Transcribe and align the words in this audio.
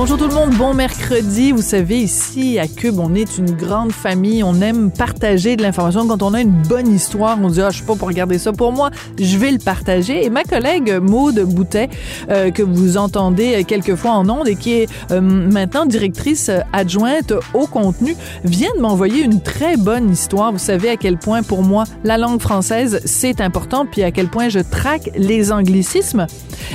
Bonjour 0.00 0.16
tout 0.16 0.28
le 0.28 0.34
monde, 0.34 0.54
bon 0.54 0.74
mercredi. 0.74 1.50
Vous 1.50 1.60
savez, 1.60 1.98
ici 1.98 2.56
à 2.60 2.68
Cube, 2.68 3.00
on 3.00 3.16
est 3.16 3.36
une 3.36 3.50
grande 3.50 3.90
famille. 3.90 4.44
On 4.44 4.60
aime 4.60 4.92
partager 4.92 5.56
de 5.56 5.62
l'information. 5.62 6.06
Quand 6.06 6.22
on 6.22 6.34
a 6.34 6.40
une 6.40 6.52
bonne 6.52 6.94
histoire, 6.94 7.36
on 7.42 7.48
dit, 7.48 7.60
ah, 7.60 7.70
je 7.70 7.78
suis 7.78 7.84
pas 7.84 7.96
pour 7.96 8.06
regarder 8.06 8.38
ça 8.38 8.52
pour 8.52 8.70
moi, 8.70 8.90
je 9.20 9.36
vais 9.36 9.50
le 9.50 9.58
partager. 9.58 10.24
Et 10.24 10.30
ma 10.30 10.44
collègue 10.44 11.00
Maude 11.02 11.40
Boutet, 11.40 11.88
euh, 12.30 12.52
que 12.52 12.62
vous 12.62 12.96
entendez 12.96 13.64
quelquefois 13.64 14.12
en 14.12 14.30
ondes 14.30 14.46
et 14.46 14.54
qui 14.54 14.74
est 14.74 14.88
euh, 15.10 15.20
maintenant 15.20 15.84
directrice 15.84 16.48
adjointe 16.72 17.32
au 17.52 17.66
contenu, 17.66 18.14
vient 18.44 18.70
de 18.76 18.80
m'envoyer 18.80 19.24
une 19.24 19.40
très 19.40 19.76
bonne 19.76 20.12
histoire. 20.12 20.52
Vous 20.52 20.58
savez 20.58 20.90
à 20.90 20.96
quel 20.96 21.18
point, 21.18 21.42
pour 21.42 21.64
moi, 21.64 21.82
la 22.04 22.18
langue 22.18 22.40
française, 22.40 23.00
c'est 23.04 23.40
important, 23.40 23.84
puis 23.84 24.04
à 24.04 24.12
quel 24.12 24.28
point 24.28 24.48
je 24.48 24.60
traque 24.60 25.10
les 25.16 25.50
anglicismes. 25.50 26.28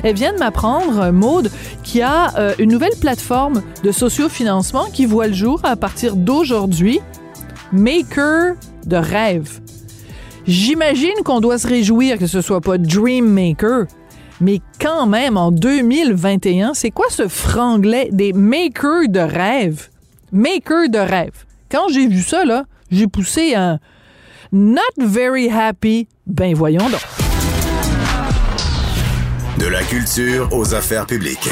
Elle 0.03 0.15
vient 0.15 0.33
de 0.33 0.39
m'apprendre, 0.39 1.11
Maude, 1.11 1.49
qui 1.83 2.01
a 2.01 2.37
euh, 2.37 2.53
une 2.59 2.71
nouvelle 2.71 2.95
plateforme 2.99 3.12
de 3.83 3.91
sociofinancement 3.91 4.85
qui 4.93 5.05
voit 5.05 5.27
le 5.27 5.33
jour 5.33 5.59
à 5.63 5.75
partir 5.75 6.15
d'aujourd'hui. 6.15 6.99
Maker 7.71 8.55
de 8.85 8.95
rêve. 8.95 9.59
J'imagine 10.45 11.15
qu'on 11.23 11.39
doit 11.39 11.57
se 11.57 11.67
réjouir 11.67 12.17
que 12.17 12.27
ce 12.27 12.41
soit 12.41 12.61
pas 12.61 12.77
Dream 12.77 13.27
Maker, 13.27 13.85
mais 14.41 14.59
quand 14.79 15.05
même 15.05 15.37
en 15.37 15.51
2021, 15.51 16.73
c'est 16.73 16.91
quoi 16.91 17.05
ce 17.09 17.27
franglais 17.27 18.09
des 18.11 18.33
makers 18.33 19.07
de 19.09 19.19
rêve? 19.19 19.89
Maker 20.31 20.89
de 20.89 20.99
rêve. 20.99 21.45
Quand 21.71 21.87
j'ai 21.89 22.07
vu 22.07 22.21
ça, 22.21 22.45
là, 22.45 22.65
j'ai 22.91 23.07
poussé 23.07 23.55
un 23.55 23.79
Not 24.51 24.81
very 24.99 25.49
happy. 25.49 26.07
Ben 26.27 26.53
voyons 26.53 26.89
donc. 26.89 27.01
De 29.57 29.67
la 29.67 29.81
culture 29.83 30.49
aux 30.51 30.75
affaires 30.75 31.07
publiques. 31.07 31.49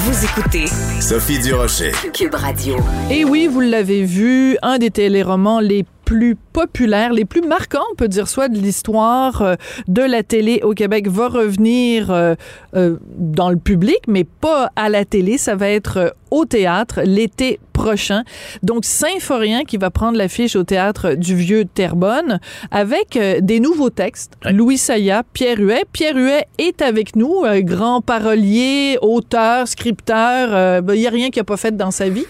Vous 0.00 0.24
écoutez 0.24 0.66
Sophie 1.00 1.40
Durocher. 1.40 1.90
Cube 2.14 2.34
Radio. 2.34 2.76
Et 3.10 3.24
oui, 3.24 3.48
vous 3.48 3.58
l'avez 3.58 4.04
vu, 4.04 4.56
un 4.62 4.78
des 4.78 4.92
téléromans 4.92 5.58
les 5.58 5.84
plus 6.08 6.36
populaires, 6.36 7.12
les 7.12 7.26
plus 7.26 7.42
marquants, 7.42 7.84
on 7.92 7.94
peut 7.94 8.08
dire 8.08 8.28
soit 8.28 8.48
de 8.48 8.56
l'histoire 8.56 9.42
euh, 9.42 9.56
de 9.88 10.00
la 10.00 10.22
télé 10.22 10.60
au 10.62 10.72
Québec, 10.72 11.06
va 11.06 11.28
revenir 11.28 12.10
euh, 12.10 12.34
euh, 12.74 12.96
dans 13.18 13.50
le 13.50 13.58
public, 13.58 13.98
mais 14.08 14.24
pas 14.24 14.70
à 14.74 14.88
la 14.88 15.04
télé. 15.04 15.36
Ça 15.36 15.54
va 15.54 15.68
être 15.68 16.14
au 16.30 16.46
théâtre 16.46 17.02
l'été 17.04 17.60
prochain. 17.74 18.22
Donc, 18.62 18.86
Symphorien 18.86 19.64
qui 19.64 19.76
va 19.76 19.90
prendre 19.90 20.16
l'affiche 20.16 20.56
au 20.56 20.64
théâtre 20.64 21.12
du 21.12 21.36
Vieux 21.36 21.66
Terrebonne 21.66 22.40
avec 22.70 23.18
des 23.40 23.60
nouveaux 23.60 23.90
textes. 23.90 24.32
Louis 24.50 24.78
Saya, 24.78 25.22
Pierre 25.34 25.58
Huet. 25.58 25.84
Pierre 25.92 26.16
Huet 26.16 26.46
est 26.56 26.82
avec 26.82 27.16
nous, 27.16 27.44
grand 27.60 28.00
parolier, 28.00 28.98
auteur, 29.00 29.68
scripteur. 29.68 30.82
Il 30.88 31.00
n'y 31.00 31.06
a 31.06 31.10
rien 31.10 31.30
qu'il 31.30 31.40
n'a 31.40 31.44
pas 31.44 31.56
fait 31.56 31.76
dans 31.76 31.92
sa 31.92 32.08
vie. 32.08 32.26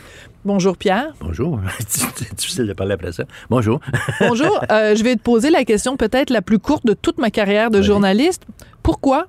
Bonjour 0.49 0.79
Pierre. 0.79 1.13
Bonjour. 1.21 1.61
C'est 1.89 2.35
difficile 2.35 2.67
de 2.67 2.73
parler 2.73 2.95
après 2.95 3.13
ça. 3.13 3.25
Bonjour. 3.51 3.81
Bonjour. 4.21 4.65
Euh, 4.73 4.97
je 4.97 5.05
vais 5.05 5.15
te 5.15 5.21
poser 5.21 5.51
la 5.51 5.63
question 5.65 5.99
peut-être 5.99 6.31
la 6.31 6.41
plus 6.41 6.59
courte 6.59 6.87
de 6.87 6.95
toute 6.95 7.19
ma 7.19 7.31
carrière 7.31 7.71
de 7.71 7.83
journaliste. 7.83 8.47
Pourquoi? 8.83 9.27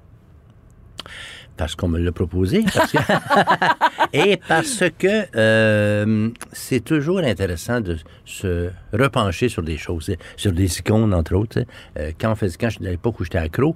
Parce 1.59 1.75
qu'on 1.75 1.89
me 1.89 1.99
l'a 1.99 2.13
proposé. 2.13 2.63
Et 4.13 4.39
parce 4.47 4.85
que 4.97 5.25
euh, 5.35 6.29
c'est 6.53 6.79
toujours 6.79 7.19
intéressant 7.19 7.81
de 7.81 7.97
se 8.23 8.69
repencher 8.93 9.49
sur 9.49 9.61
des 9.61 9.75
choses, 9.75 10.15
sur 10.37 10.53
des 10.53 10.79
icônes, 10.79 11.13
entre 11.13 11.35
autres. 11.35 11.65
Euh, 11.97 12.13
quand, 12.17 12.33
faisait, 12.35 12.55
quand 12.57 12.69
à 12.69 12.89
l'époque 12.89 13.19
où 13.19 13.25
j'étais 13.25 13.39
accro, 13.39 13.75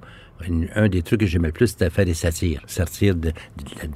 un 0.74 0.88
des 0.88 1.02
trucs 1.02 1.20
que 1.20 1.26
j'aimais 1.26 1.48
le 1.48 1.52
plus, 1.52 1.66
c'était 1.66 1.90
faire 1.90 2.06
des 2.06 2.14
satires, 2.14 2.62
sortir 2.66 3.14
de, 3.14 3.32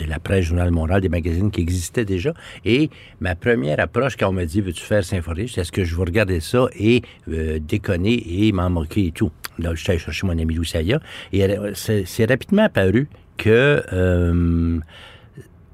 la 0.07 0.19
presse, 0.19 0.45
Journal 0.45 0.71
Montréal, 0.71 1.01
des 1.01 1.09
magazines 1.09 1.51
qui 1.51 1.63
existaient 1.63 2.05
déjà. 2.05 2.35
Et 2.67 2.91
ma 3.21 3.37
première 3.37 3.81
approche, 3.81 4.19
quand 4.19 4.29
on 4.29 4.33
m'a 4.33 4.45
dit, 4.45 4.61
veux-tu 4.61 4.83
faire 4.83 5.03
Symphonie, 5.03 5.49
c'est 5.49 5.63
est-ce 5.63 5.73
que 5.73 5.85
je 5.85 5.97
vais 5.97 6.05
regarder 6.05 6.41
ça 6.41 6.67
et 6.79 7.01
euh, 7.31 7.59
déconner 7.59 8.23
et 8.45 8.53
m'en 8.53 8.69
moquer 8.69 9.07
et 9.07 9.13
tout? 9.13 9.33
Là, 9.59 9.71
allé 9.71 9.99
chercher 9.99 10.27
mon 10.27 10.39
ami 10.39 10.55
Lou 10.55 10.65
Saya. 10.65 11.01
Et 11.33 11.43
c'est 11.75 12.05
c'est 12.07 12.27
rapidement 12.27 12.65
apparu 12.65 13.09
que 13.39 13.83
euh, 13.93 14.79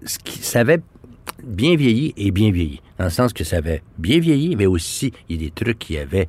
ce 0.04 0.18
qui, 0.18 0.38
ça 0.38 0.60
avait 0.60 0.80
bien 1.42 1.76
vieilli 1.76 2.14
et 2.16 2.30
bien 2.30 2.52
vieilli. 2.52 2.80
Dans 2.98 3.04
le 3.04 3.10
sens 3.10 3.32
que 3.32 3.42
ça 3.42 3.56
avait 3.56 3.82
bien 3.98 4.20
vieilli, 4.20 4.54
mais 4.56 4.66
aussi, 4.66 5.12
il 5.28 5.36
y 5.36 5.38
a 5.38 5.48
des 5.48 5.50
trucs 5.50 5.78
qui 5.78 5.98
avaient, 5.98 6.28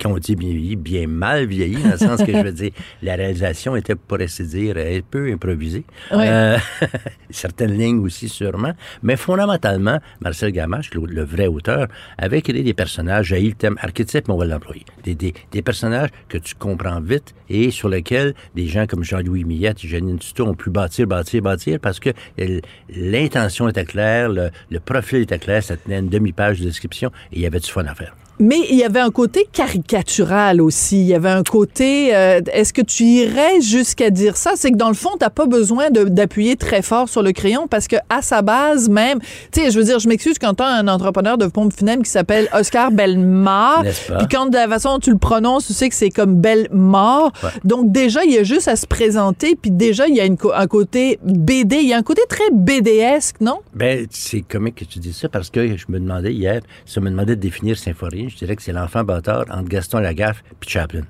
quand 0.00 0.10
on 0.10 0.18
dit 0.18 0.36
bien 0.36 0.50
vieilli, 0.50 0.76
bien 0.76 1.06
mal 1.06 1.46
vieilli, 1.46 1.82
dans 1.82 1.92
le 1.92 1.96
sens 1.96 2.22
que 2.22 2.32
je 2.32 2.42
veux 2.42 2.52
dire, 2.52 2.70
la 3.02 3.16
réalisation 3.16 3.76
était, 3.76 3.94
pour 3.94 4.20
ainsi 4.20 4.44
dire, 4.44 4.76
un 4.76 5.00
peu 5.10 5.32
improvisée. 5.32 5.84
Euh, 6.12 6.58
certaines 7.30 7.78
lignes 7.78 8.00
aussi, 8.00 8.28
sûrement. 8.28 8.72
Mais 9.02 9.16
fondamentalement, 9.16 9.98
Marcel 10.20 10.52
Gamache, 10.52 10.92
le, 10.92 11.06
le 11.06 11.24
vrai 11.24 11.46
auteur, 11.46 11.88
avait 12.18 12.42
créé 12.42 12.62
des 12.62 12.74
personnages, 12.74 13.28
j'ai 13.28 13.40
le 13.40 13.54
thème 13.54 13.76
archétype, 13.80 14.28
mais 14.28 14.34
on 14.34 14.38
va 14.38 14.44
l'employer. 14.44 14.84
Des, 15.04 15.14
des, 15.14 15.32
des 15.50 15.62
personnages 15.62 16.10
que 16.28 16.38
tu 16.38 16.54
comprends 16.54 17.00
vite 17.00 17.34
et 17.48 17.70
sur 17.70 17.88
lesquels 17.88 18.34
des 18.54 18.66
gens 18.66 18.86
comme 18.86 19.04
Jean-Louis 19.04 19.44
Millette 19.44 19.84
et 19.84 19.88
Janine 19.88 20.18
Tuto 20.18 20.46
ont 20.46 20.54
pu 20.54 20.70
bâtir, 20.70 21.06
bâtir, 21.06 21.42
bâtir 21.42 21.78
parce 21.80 22.00
que 22.00 22.10
euh, 22.40 22.60
l'intention 22.90 23.68
était 23.68 23.84
claire, 23.84 24.28
le, 24.28 24.50
le 24.70 24.80
profil 24.80 25.20
était 25.20 25.38
clair, 25.38 25.62
ça 25.62 25.76
tenait 25.76 26.01
une 26.02 26.08
demi-page 26.08 26.60
de 26.60 26.64
description 26.64 27.10
et 27.32 27.36
il 27.36 27.42
y 27.42 27.46
avait 27.46 27.60
du 27.60 27.70
fun 27.70 27.84
à 27.86 27.94
faire. 27.94 28.14
Mais 28.38 28.56
il 28.70 28.76
y 28.76 28.84
avait 28.84 29.00
un 29.00 29.10
côté 29.10 29.46
caricatural 29.52 30.60
aussi. 30.60 31.00
Il 31.00 31.06
y 31.06 31.14
avait 31.14 31.30
un 31.30 31.42
côté. 31.42 32.14
euh, 32.14 32.40
Est-ce 32.52 32.72
que 32.72 32.82
tu 32.82 33.04
irais 33.04 33.60
jusqu'à 33.60 34.10
dire 34.10 34.36
ça? 34.36 34.52
C'est 34.56 34.70
que 34.72 34.76
dans 34.76 34.88
le 34.88 34.94
fond, 34.94 35.10
t'as 35.18 35.30
pas 35.30 35.46
besoin 35.46 35.90
d'appuyer 35.90 36.56
très 36.56 36.82
fort 36.82 37.08
sur 37.08 37.22
le 37.22 37.32
crayon 37.32 37.66
parce 37.68 37.88
que 37.88 37.96
à 38.08 38.22
sa 38.22 38.42
base 38.42 38.88
même, 38.88 39.20
tu 39.52 39.60
sais, 39.60 39.70
je 39.70 39.78
veux 39.78 39.84
dire, 39.84 39.98
je 39.98 40.08
m'excuse 40.08 40.38
quand 40.38 40.54
t'as 40.54 40.66
un 40.66 40.88
entrepreneur 40.88 41.38
de 41.38 41.46
pompe 41.46 41.72
funèbre 41.72 42.02
qui 42.02 42.10
s'appelle 42.10 42.48
Oscar 42.54 42.90
Bellemare, 42.90 43.84
puis 44.18 44.26
quand 44.30 44.46
de 44.46 44.54
la 44.56 44.68
façon 44.68 44.94
dont 44.94 44.98
tu 44.98 45.10
le 45.10 45.18
prononces, 45.18 45.66
tu 45.66 45.72
sais 45.72 45.88
que 45.88 45.94
c'est 45.94 46.10
comme 46.10 46.36
Bellemare. 46.40 47.32
Ouais. 47.42 47.50
Donc 47.64 47.92
déjà, 47.92 48.24
il 48.24 48.32
y 48.32 48.38
a 48.38 48.42
juste 48.44 48.68
à 48.68 48.76
se 48.76 48.86
présenter, 48.86 49.56
puis 49.60 49.70
déjà 49.70 50.06
il 50.08 50.14
y 50.16 50.20
a 50.20 50.24
une 50.24 50.36
un 50.54 50.66
côté 50.66 51.18
BD, 51.24 51.76
il 51.76 51.88
y 51.88 51.92
a 51.92 51.98
un 51.98 52.02
côté 52.02 52.22
très 52.28 52.50
BDesque, 52.52 53.40
non? 53.40 53.58
Ben, 53.74 54.06
c'est 54.10 54.40
comique 54.40 54.76
que 54.76 54.84
tu 54.84 54.98
dis 54.98 55.12
ça 55.12 55.28
parce 55.28 55.50
que 55.50 55.76
je 55.76 55.84
me 55.88 56.00
demandais 56.00 56.32
hier, 56.32 56.60
on 56.96 57.00
me 57.00 57.10
demandait 57.10 57.36
de 57.36 57.40
définir 57.40 57.78
Symphonie, 57.78 58.21
je 58.28 58.36
dirais 58.36 58.56
que 58.56 58.62
c'est 58.62 58.72
l'enfant 58.72 59.04
bâtard 59.04 59.44
entre 59.50 59.68
Gaston 59.68 59.98
Lagaffe 59.98 60.42
et 60.50 60.68
Chaplin. 60.68 61.02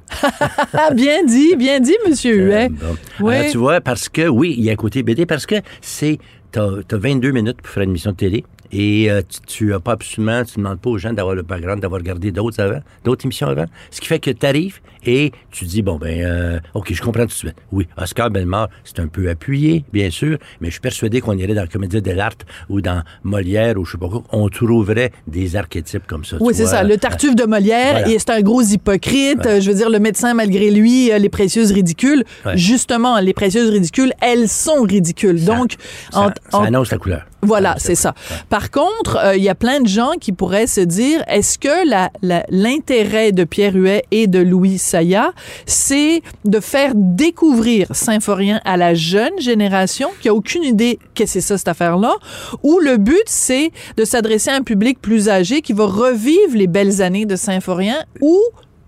Ah, 0.72 0.90
bien 0.94 1.24
dit, 1.24 1.56
bien 1.56 1.80
dit, 1.80 1.96
Monsieur 2.08 2.34
Huet. 2.34 2.66
Euh, 2.66 2.68
bon. 2.68 2.96
Oui. 3.20 3.34
Alors, 3.34 3.50
tu 3.50 3.58
vois, 3.58 3.80
parce 3.80 4.08
que, 4.08 4.28
oui, 4.28 4.54
il 4.56 4.64
y 4.64 4.70
a 4.70 4.72
un 4.72 4.76
côté 4.76 5.02
BD, 5.02 5.26
parce 5.26 5.46
que 5.46 5.56
c'est 5.80 6.18
t'as 6.52 6.68
as 6.90 6.96
22 6.96 7.32
minutes 7.32 7.62
pour 7.62 7.70
faire 7.70 7.82
une 7.82 7.90
émission 7.90 8.12
de 8.12 8.16
télé. 8.16 8.44
Et 8.72 9.10
euh, 9.10 9.20
tu, 9.28 9.40
tu 9.46 9.74
as 9.74 9.80
pas 9.80 9.92
absolument, 9.92 10.44
tu 10.44 10.56
demandes 10.58 10.80
pas 10.80 10.90
aux 10.90 10.98
gens 10.98 11.12
d'avoir 11.12 11.34
le 11.34 11.42
background, 11.42 11.80
d'avoir 11.82 12.00
regardé 12.00 12.32
d'autres 12.32 12.60
avant, 12.60 12.80
d'autres 13.04 13.24
émissions 13.26 13.48
avant. 13.48 13.66
Ce 13.90 14.00
qui 14.00 14.06
fait 14.06 14.18
que 14.18 14.30
tu 14.30 14.46
arrives 14.46 14.80
et 15.04 15.32
tu 15.50 15.64
dis, 15.66 15.82
bon, 15.82 15.96
ben, 15.96 16.24
euh, 16.24 16.58
OK, 16.74 16.92
je 16.92 17.02
comprends 17.02 17.22
tout 17.22 17.28
de 17.28 17.32
suite. 17.32 17.54
Oui, 17.72 17.86
Oscar 17.98 18.30
Bellemare, 18.30 18.68
c'est 18.84 19.00
un 19.00 19.08
peu 19.08 19.28
appuyé, 19.28 19.84
bien 19.92 20.08
sûr, 20.10 20.38
mais 20.60 20.68
je 20.68 20.72
suis 20.72 20.80
persuadé 20.80 21.20
qu'on 21.20 21.36
irait 21.36 21.54
dans 21.54 21.62
la 21.62 21.66
comédie 21.66 22.00
de 22.00 22.10
l'art 22.12 22.30
ou 22.70 22.80
dans 22.80 23.02
Molière 23.24 23.76
ou 23.76 23.84
je 23.84 23.92
sais 23.92 23.98
pas 23.98 24.08
quoi, 24.08 24.22
on 24.32 24.48
trouverait 24.48 25.12
des 25.26 25.54
archétypes 25.56 26.06
comme 26.06 26.24
ça. 26.24 26.36
Oui, 26.40 26.54
c'est 26.54 26.66
ça. 26.66 26.82
Le 26.82 26.96
Tartuffe 26.96 27.34
de 27.36 27.44
Molière, 27.44 27.92
Voilà. 27.92 28.08
et 28.08 28.18
c'est 28.18 28.30
un 28.30 28.40
gros 28.40 28.62
hypocrite. 28.62 29.42
Je 29.60 29.68
veux 29.70 29.76
dire, 29.76 29.90
le 29.90 29.98
médecin, 29.98 30.34
malgré 30.34 30.70
lui, 30.70 31.12
euh, 31.12 31.18
les 31.18 31.28
précieuses 31.28 31.72
ridicules. 31.72 32.24
Ouais. 32.46 32.56
Justement, 32.56 33.18
les 33.18 33.34
précieuses 33.34 33.70
ridicules, 33.70 34.12
elles 34.20 34.48
sont 34.48 34.82
ridicules. 34.82 35.44
Donc, 35.44 35.74
Ça, 36.10 36.20
en- 36.20 36.26
ça 36.50 36.58
en- 36.58 36.64
annonce 36.64 36.90
la 36.90 36.98
couleur. 36.98 37.26
Voilà, 37.44 37.74
Ça 37.76 37.86
c'est 37.86 37.94
ça. 37.96 38.14
Par 38.48 38.70
contre, 38.70 39.16
euh, 39.16 39.36
il 39.36 39.42
y 39.42 39.48
a 39.48 39.56
plein 39.56 39.80
de 39.80 39.88
gens 39.88 40.12
qui 40.20 40.30
pourraient 40.32 40.68
se 40.68 40.80
dire, 40.80 41.24
est-ce 41.26 41.58
que 41.58 41.88
la- 41.88 42.10
la- 42.22 42.44
l'intérêt 42.50 43.32
de 43.32 43.42
Pierre 43.42 43.74
Huet 43.74 44.04
et 44.12 44.28
de 44.28 44.38
Louis 44.38 44.78
Saya, 44.78 45.32
c'est 45.66 46.22
de 46.44 46.60
faire 46.60 46.92
découvrir 46.94 47.88
Symphorien 47.90 48.60
à 48.64 48.76
la 48.76 48.94
jeune 48.94 49.38
génération 49.40 50.08
qui 50.20 50.28
a 50.28 50.34
aucune 50.34 50.62
idée 50.62 51.00
que 51.16 51.26
c'est 51.26 51.40
ça 51.40 51.58
cette 51.58 51.68
affaire-là, 51.68 52.14
ou 52.62 52.78
le 52.78 52.96
but 52.96 53.22
c'est 53.26 53.72
de 53.96 54.04
s'adresser 54.04 54.50
à 54.50 54.54
un 54.54 54.62
public 54.62 55.00
plus 55.00 55.28
âgé 55.28 55.62
qui 55.62 55.72
va 55.72 55.86
revivre 55.86 56.54
les 56.54 56.68
belles 56.68 57.02
années 57.02 57.26
de 57.26 57.34
Symphorien, 57.36 57.98
ou 58.20 58.38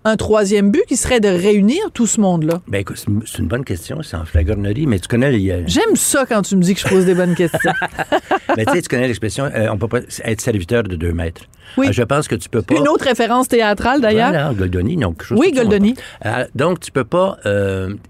un 0.05 0.15
troisième 0.17 0.71
but 0.71 0.83
qui 0.87 0.95
serait 0.95 1.19
de 1.19 1.27
réunir 1.27 1.91
tout 1.93 2.07
ce 2.07 2.21
monde-là? 2.21 2.61
Ben 2.67 2.79
écoute, 2.79 3.03
c'est 3.25 3.39
une- 3.39 3.47
bonne 3.47 3.65
question, 3.65 4.01
c'est 4.03 4.15
en 4.15 4.23
flagornerie, 4.23 4.85
mais 4.87 4.99
tu 4.99 5.07
connais 5.07 5.31
les, 5.31 5.49
euh, 5.51 5.63
J'aime 5.65 5.95
ça 5.95 6.25
quand 6.27 6.43
tu 6.43 6.55
me 6.55 6.61
dis 6.61 6.75
que 6.75 6.79
je 6.79 6.87
pose 6.87 7.05
des 7.05 7.15
bonnes 7.15 7.35
questions. 7.35 7.73
mais 8.55 8.65
tu 8.67 8.73
sais, 8.73 8.81
tu 8.83 8.87
connais 8.87 9.07
l'expression, 9.07 9.45
euh, 9.45 9.67
on 9.71 9.77
peut 9.77 9.87
pas 9.87 9.99
être 10.23 10.41
serviteur 10.41 10.83
de 10.83 10.95
deux 10.95 11.11
maîtres. 11.11 11.41
Oui. 11.77 11.87
Euh, 11.87 11.91
je 11.91 12.03
pense 12.03 12.27
que 12.27 12.35
tu 12.35 12.47
peux 12.49 12.61
pas. 12.61 12.75
Une 12.75 12.87
autre 12.87 13.05
référence 13.05 13.47
théâtrale 13.47 13.99
d'ailleurs. 13.99 14.29
Voilà, 14.29 14.53
Goldoni, 14.53 14.95
donc 14.97 15.17
quelque 15.17 15.27
chose 15.27 15.39
Oui, 15.39 15.51
Goldoni. 15.51 15.95
Euh, 16.25 16.45
donc, 16.53 16.79
tu 16.79 16.91
peux 16.91 17.03
pas 17.03 17.37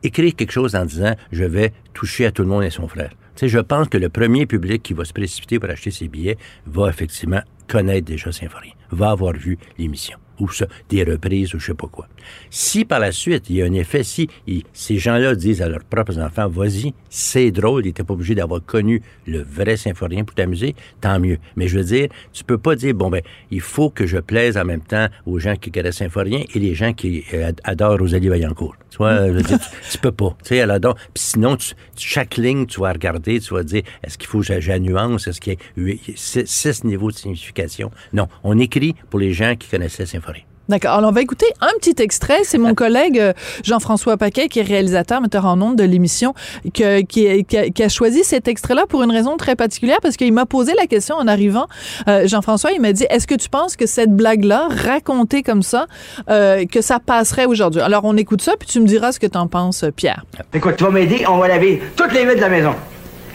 écrire 0.03 0.36
quelque 0.36 0.51
chose 0.51 0.75
en 0.75 0.86
disant 0.86 1.15
je 1.31 1.45
vais 1.45 1.71
toucher 1.94 2.25
à 2.25 2.31
tout 2.31 2.41
le 2.44 2.50
monde 2.50 2.63
et 2.63 2.69
son 2.69 2.88
frère. 2.88 3.09
Tu 3.36 3.41
sais, 3.41 3.48
je 3.50 3.59
pense 3.59 3.88
que 3.88 3.98
le 3.98 4.09
premier 4.09 4.45
public 4.45 4.83
qui 4.83 4.94
va 4.94 5.03
se 5.06 5.13
précipiter 5.13 5.59
pour 5.59 5.69
acheter 5.69 5.91
ses 5.91 6.07
billets 6.07 6.38
va 6.68 6.89
effectivement 6.89 7.41
connaître 7.68 8.06
déjà 8.06 8.31
Symphorien, 8.31 8.71
va 8.91 9.09
avoir 9.12 9.33
vu 9.33 9.57
l'émission 9.77 10.18
ou 10.39 10.49
ça, 10.49 10.65
des 10.89 11.03
reprises 11.03 11.53
ou 11.53 11.59
je 11.59 11.67
sais 11.67 11.73
pas 11.73 11.87
quoi. 11.87 12.07
Si 12.49 12.85
par 12.85 12.99
la 12.99 13.11
suite, 13.11 13.49
il 13.49 13.57
y 13.57 13.61
a 13.61 13.65
un 13.65 13.73
effet, 13.73 14.03
si 14.03 14.29
ces 14.73 14.97
gens-là 14.97 15.35
disent 15.35 15.61
à 15.61 15.69
leurs 15.69 15.83
propres 15.83 16.19
enfants, 16.19 16.47
vas-y, 16.47 16.93
c'est 17.09 17.51
drôle, 17.51 17.83
ils 17.85 17.89
n'étaient 17.89 18.03
pas 18.03 18.13
obligés 18.13 18.35
d'avoir 18.35 18.63
connu 18.63 19.01
le 19.25 19.41
vrai 19.41 19.77
symphorien 19.77 20.23
pour 20.23 20.35
t'amuser, 20.35 20.75
tant 21.01 21.19
mieux. 21.19 21.37
Mais 21.55 21.67
je 21.67 21.77
veux 21.77 21.83
dire, 21.83 22.09
tu 22.33 22.43
peux 22.43 22.57
pas 22.57 22.75
dire, 22.75 22.93
bon 22.93 23.09
ben, 23.09 23.21
il 23.51 23.61
faut 23.61 23.89
que 23.89 24.05
je 24.05 24.17
plaise 24.17 24.57
en 24.57 24.65
même 24.65 24.81
temps 24.81 25.07
aux 25.25 25.39
gens 25.39 25.55
qui 25.55 25.71
connaissent 25.71 25.97
symphorien 25.97 26.43
et 26.53 26.59
les 26.59 26.75
gens 26.75 26.93
qui 26.93 27.23
euh, 27.33 27.49
ad- 27.49 27.61
adorent 27.63 27.99
Rosalie 27.99 28.29
Vaillancourt. 28.29 28.75
Tu 28.89 28.97
vois, 28.97 29.27
tu, 29.91 29.97
peux 29.97 30.11
pas. 30.11 30.35
Tu 30.43 30.55
sais, 30.55 30.61
adore. 30.61 30.95
Puis 31.13 31.23
sinon, 31.23 31.57
chaque 31.97 32.38
ligne, 32.38 32.65
tu 32.65 32.79
vas 32.79 32.93
regarder, 32.93 33.39
tu 33.39 33.53
vas 33.53 33.63
dire, 33.63 33.83
est-ce 34.03 34.17
qu'il 34.17 34.27
faut 34.27 34.39
que 34.39 34.53
la 34.53 34.79
nuance, 34.79 35.27
est-ce 35.27 35.41
qu'il 35.41 35.57
y 35.77 35.91
a 35.91 35.95
six, 36.15 36.45
six 36.45 36.83
niveaux 36.83 37.11
de 37.11 37.15
signification? 37.15 37.91
Non, 38.13 38.27
on 38.43 38.57
écrit 38.57 38.95
pour 39.09 39.19
les 39.19 39.33
gens 39.33 39.55
qui 39.55 39.69
connaissaient 39.69 40.05
Symphorien. 40.05 40.25
D'accord. 40.67 40.94
Alors, 40.94 41.12
on 41.12 41.13
va 41.13 41.21
écouter 41.21 41.45
un 41.62 41.71
petit 41.79 42.01
extrait. 42.01 42.39
C'est 42.44 42.57
mon 42.57 42.73
collègue 42.73 43.19
euh, 43.19 43.33
Jean-François 43.63 44.17
Paquet, 44.17 44.47
qui 44.47 44.59
est 44.59 44.63
réalisateur, 44.63 45.21
metteur 45.21 45.45
en 45.45 45.62
ondes 45.62 45.75
de 45.75 45.83
l'émission, 45.83 46.33
qui, 46.73 46.83
a, 46.83 47.89
choisi 47.89 48.23
cet 48.23 48.47
extrait-là 48.47 48.85
pour 48.88 49.03
une 49.03 49.12
raison 49.12 49.38
très 49.38 49.56
particulière, 49.56 50.00
parce 50.01 50.17
qu'il 50.17 50.33
m'a 50.33 50.45
posé 50.45 50.73
la 50.75 50.88
question 50.88 51.15
en 51.15 51.27
arrivant. 51.27 51.67
Euh, 52.07 52.27
Jean-François, 52.27 52.71
il 52.71 52.81
m'a 52.81 52.94
dit, 52.94 53.06
est-ce 53.09 53.27
que 53.27 53.35
tu 53.35 53.50
penses 53.50 53.75
que 53.75 53.85
cette 53.85 54.12
blague-là, 54.12 54.67
racontée 54.69 55.44
comme 55.44 55.62
ça, 55.62 55.85
euh, 56.29 56.65
que 56.65 56.81
ça 56.81 57.00
passerait 57.00 57.45
aujourd'hui? 57.45 57.81
Alors, 57.81 58.03
on 58.06 58.17
écoute 58.17 58.41
ça, 58.41 58.53
puis 58.57 58.67
tu 58.67 58.79
me 58.79 58.88
diras 58.88 59.12
ce 59.12 59.19
que 59.19 59.27
t'en 59.27 59.47
penses, 59.47 59.85
Pierre. 59.95 60.25
Écoute, 60.53 60.77
tu 60.77 60.83
vas 60.83 60.89
m'aider, 60.89 61.25
on 61.29 61.38
va 61.38 61.47
laver 61.47 61.81
toutes 61.95 62.13
les 62.13 62.23
vitres 62.23 62.38
de 62.38 62.41
la 62.41 62.50
maison. 62.50 62.75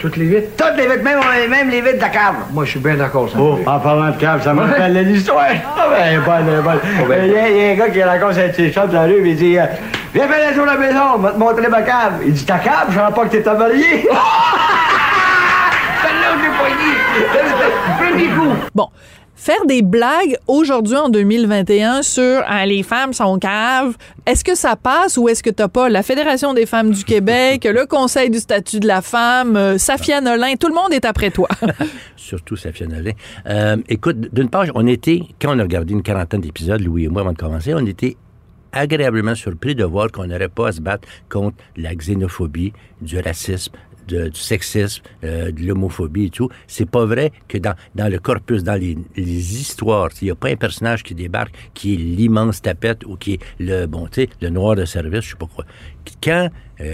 Toutes 0.01 0.17
les 0.17 0.25
vitres? 0.27 0.49
Toutes 0.57 0.77
les 0.79 0.87
vitres, 0.87 1.03
même, 1.05 1.19
même 1.51 1.69
les 1.71 1.81
vitres 1.83 1.97
de 1.97 2.01
la 2.01 2.09
cave. 2.09 2.35
Moi, 2.53 2.65
je 2.65 2.71
suis 2.71 2.81
bien 2.81 2.95
d'accord, 2.95 3.29
ça. 3.31 3.37
Oh, 3.39 3.59
en 3.67 3.79
parlant 3.79 4.11
de 4.11 4.17
cave, 4.17 4.43
ça 4.43 4.55
me 4.55 4.61
rappelle 4.63 4.95
l'histoire. 5.07 5.45
Ah 5.77 5.87
ben, 5.91 5.97
elle 6.07 6.15
est 6.15 6.19
bonne, 6.19 6.47
elle 6.49 6.59
est 6.59 6.63
bonne. 6.63 6.79
ben. 7.09 7.25
Il 7.27 7.33
y, 7.33 7.37
a- 7.39 7.49
il 7.49 7.57
y 7.57 7.69
a 7.69 7.73
un 7.73 7.75
gars 7.77 7.89
qui 7.91 8.03
raconte 8.03 8.39
un 8.39 8.49
petit 8.49 8.73
chat 8.73 8.87
de 8.87 8.95
la 8.95 9.03
rue, 9.03 9.23
il 9.29 9.37
dit 9.37 9.59
euh, 9.59 9.67
Viens 10.15 10.27
faire 10.27 10.49
la 10.49 10.53
tour 10.55 10.65
de 10.65 10.71
la 10.71 10.77
maison, 10.77 11.01
on 11.17 11.19
va 11.19 11.31
te 11.33 11.39
montrer 11.39 11.69
ma 11.69 11.83
cave. 11.83 12.15
Il 12.25 12.33
dit 12.33 12.45
Ta 12.47 12.59
cave, 12.59 12.87
je 12.91 12.95
savais 12.97 13.13
pas 13.15 13.25
que 13.25 13.29
t'étais 13.31 13.53
marié. 13.55 14.09
Celle-là, 16.03 16.29
je 16.39 16.43
l'ai 16.43 16.51
pas 16.57 16.71
dit. 16.81 16.95
Premier 17.99 18.29
coup. 18.29 18.55
Bon. 18.75 18.89
Faire 19.41 19.65
des 19.65 19.81
blagues 19.81 20.37
aujourd'hui 20.49 20.97
en 20.97 21.09
2021 21.09 22.03
sur 22.03 22.43
Ah, 22.47 22.67
les 22.67 22.83
femmes 22.83 23.15
sont 23.15 23.39
caves, 23.39 23.97
est-ce 24.27 24.45
que 24.45 24.55
ça 24.55 24.77
passe 24.77 25.17
ou 25.17 25.31
est-ce 25.31 25.43
que 25.43 25.49
t'as 25.49 25.69
pas? 25.69 25.89
La 25.89 26.03
Fédération 26.03 26.53
des 26.53 26.67
femmes 26.67 26.91
du 26.91 27.05
Québec, 27.05 27.65
le 27.65 27.87
Conseil 27.87 28.29
du 28.29 28.39
statut 28.39 28.81
de 28.81 28.87
la 28.87 29.01
femme, 29.01 29.57
euh, 29.57 29.79
Safia 29.79 30.21
Nolin, 30.21 30.57
tout 30.57 30.69
le 30.69 30.75
monde 30.75 30.93
est 30.93 31.07
après 31.07 31.31
toi. 31.31 31.49
surtout 32.17 32.55
Safia 32.55 32.87
Nolin. 32.87 33.13
Euh, 33.47 33.79
écoute, 33.89 34.19
d'une 34.31 34.51
part, 34.51 34.67
on 34.75 34.87
était, 34.87 35.23
quand 35.41 35.57
on 35.57 35.59
a 35.59 35.63
regardé 35.63 35.95
une 35.95 36.03
quarantaine 36.03 36.43
d'épisodes, 36.43 36.83
Louis 36.83 37.07
et 37.07 37.09
moi, 37.09 37.23
avant 37.23 37.33
de 37.33 37.39
commencer, 37.39 37.73
on 37.73 37.87
était 37.87 38.19
agréablement 38.73 39.35
surpris 39.35 39.75
de 39.75 39.85
voir 39.85 40.13
qu'on 40.13 40.27
n'aurait 40.27 40.51
pas 40.51 40.69
à 40.69 40.73
se 40.73 40.83
battre 40.83 41.09
contre 41.31 41.57
la 41.79 41.95
xénophobie, 41.95 42.75
du 43.01 43.19
racisme, 43.19 43.73
du 44.11 44.41
sexisme, 44.41 45.03
euh, 45.25 45.53
de 45.53 45.63
l'homophobie 45.63 46.27
et 46.27 46.31
tout. 46.31 46.49
C'est 46.67 46.89
pas 46.89 47.05
vrai 47.05 47.33
que 47.49 47.59
dans, 47.59 47.75
dans 47.95 48.11
le 48.11 48.19
corpus, 48.19 48.63
dans 48.63 48.75
les, 48.75 48.97
histoires, 49.17 50.11
il 50.21 50.27
n'y 50.27 50.31
a 50.31 50.35
pas 50.35 50.49
un 50.49 50.57
personnage 50.57 51.03
qui 51.03 51.15
débarque 51.15 51.55
qui 51.75 51.95
est 51.95 51.97
l'immense 51.97 52.63
tapette 52.63 53.05
ou 53.07 53.17
qui 53.17 53.35
est 53.35 53.41
le, 53.59 53.87
bon, 53.87 54.07
tu 54.07 54.23
sais, 54.23 54.29
le 54.41 54.51
noir 54.51 54.77
de 54.77 54.85
service, 54.85 55.23
je 55.23 55.31
sais 55.31 55.37
pas 55.37 55.47
quoi. 55.47 55.65
Quand 56.23 56.49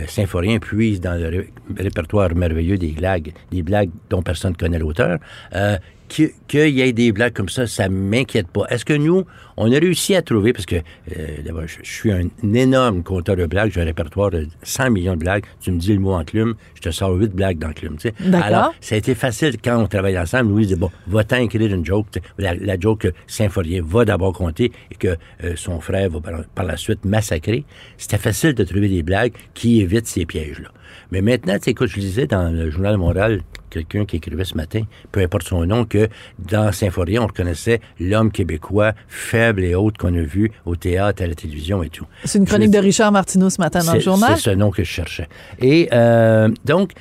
Symphorien 0.09 0.59
puise 0.59 1.01
dans 1.01 1.15
le 1.21 1.29
ré- 1.29 1.53
répertoire 1.79 2.35
merveilleux 2.35 2.79
des 2.79 2.93
blagues, 2.93 3.33
des 3.51 3.63
blagues 3.63 3.91
dont 4.11 4.23
personne 4.23 4.53
ne 4.53 4.57
connaît 4.57 4.79
l'auteur, 4.79 5.19
euh, 5.55 5.77
que- 6.09 6.31
qu'il 6.47 6.69
y 6.69 6.83
ait 6.83 6.93
des 6.93 7.11
blagues 7.11 7.33
comme 7.33 7.49
ça, 7.49 7.67
ça 7.67 7.89
m'inquiète 7.89 8.47
pas. 8.47 8.63
Est-ce 8.71 8.85
que 8.85 8.93
nous, 8.93 9.25
on 9.57 9.73
a 9.73 9.79
réussi 9.79 10.15
à 10.15 10.23
trouver, 10.23 10.53
parce 10.53 10.67
que 10.67 10.77
euh, 10.77 11.27
d'abord, 11.45 11.63
je, 11.67 11.79
je 11.83 11.91
suis 11.91 12.13
un, 12.13 12.29
énorme 12.55 13.03
compteur 13.03 13.35
de 13.35 13.47
blagues, 13.47 13.73
j'ai 13.75 13.81
un 13.81 13.85
répertoire 13.87 14.31
de 14.31 14.47
100 14.63 14.91
millions 14.91 15.15
de 15.15 15.19
blagues, 15.21 15.45
tu 15.61 15.73
me 15.73 15.79
dis 15.81 15.93
le 15.95 15.99
mot 15.99 16.13
enclume, 16.13 16.55
je 16.77 16.83
te 16.83 16.91
sors 16.91 17.11
8 17.13 17.35
blagues 17.35 17.59
d'enclume. 17.59 17.97
tu 17.97 18.11
sais. 18.11 18.15
D'accord. 18.21 18.47
Alors, 18.47 18.75
ça 18.81 18.95
a 18.95 18.99
été 18.99 19.17
facile 19.17 19.57
quand 19.63 19.83
on 19.83 19.89
travaille 19.89 20.17
ensemble. 20.17 20.51
Louis 20.51 20.67
dit, 20.67 20.77
bon, 20.77 20.91
va-t'en 21.09 21.39
écrire 21.39 21.75
une 21.75 21.85
joke. 21.85 22.07
La, 22.39 22.55
la 22.55 22.79
joke 22.79 23.01
que 23.01 23.09
Symphorien 23.27 23.83
va 23.85 24.05
d'abord 24.05 24.33
compter 24.33 24.71
et 24.93 24.95
que 24.95 25.17
euh, 25.43 25.55
son 25.57 25.81
frère 25.81 26.09
va 26.11 26.21
par, 26.21 26.45
par 26.55 26.65
la 26.67 26.77
suite 26.77 27.05
massacrer. 27.05 27.65
C'était 27.99 28.19
facile 28.19 28.55
de 28.55 28.63
trouver 28.63 28.89
des 28.89 29.03
blagues 29.03 29.33
qui 29.55 29.76
évitent 29.81 30.07
ces 30.07 30.27
pièges-là. 30.27 30.69
Mais 31.11 31.21
maintenant, 31.23 31.55
tu 31.55 31.65
sais, 31.65 31.71
écoute, 31.73 31.89
je 31.89 31.97
lisais 32.01 32.27
dans 32.27 32.51
le 32.53 32.71
Journal 32.71 32.97
Montréal, 32.97 33.41
quelqu'un 33.71 34.05
qui 34.05 34.17
écrivait 34.17 34.45
ce 34.45 34.57
matin, 34.57 34.83
peu 35.13 35.21
importe 35.21 35.45
son 35.47 35.65
nom, 35.67 35.85
que 35.85 36.09
dans 36.39 36.73
Symphorien, 36.73 37.23
on 37.23 37.27
reconnaissait 37.27 37.81
l'homme 38.01 38.31
québécois 38.33 38.93
faible 39.09 39.65
et 39.65 39.75
haute 39.75 39.99
qu'on 39.99 40.15
a 40.17 40.21
vu 40.23 40.51
au 40.65 40.75
théâtre, 40.77 41.23
à 41.23 41.27
la 41.27 41.35
télévision 41.35 41.83
et 41.83 41.91
tout. 41.91 42.07
C'est 42.25 42.39
une 42.39 42.47
chronique 42.47 42.71
de 42.71 42.79
Richard 42.79 43.13
Martineau 43.13 43.51
ce 43.51 43.61
matin 43.61 43.81
dans 43.85 43.93
le 43.93 43.99
C'est- 44.01 44.05
journal. 44.05 44.33
C'est 44.37 44.51
ce 44.51 44.55
nom 44.55 44.71
que 44.71 44.83
je 44.83 44.89
cherchais. 44.91 45.29
Et 45.61 45.89
euh, 45.93 46.49
donc, 46.65 46.93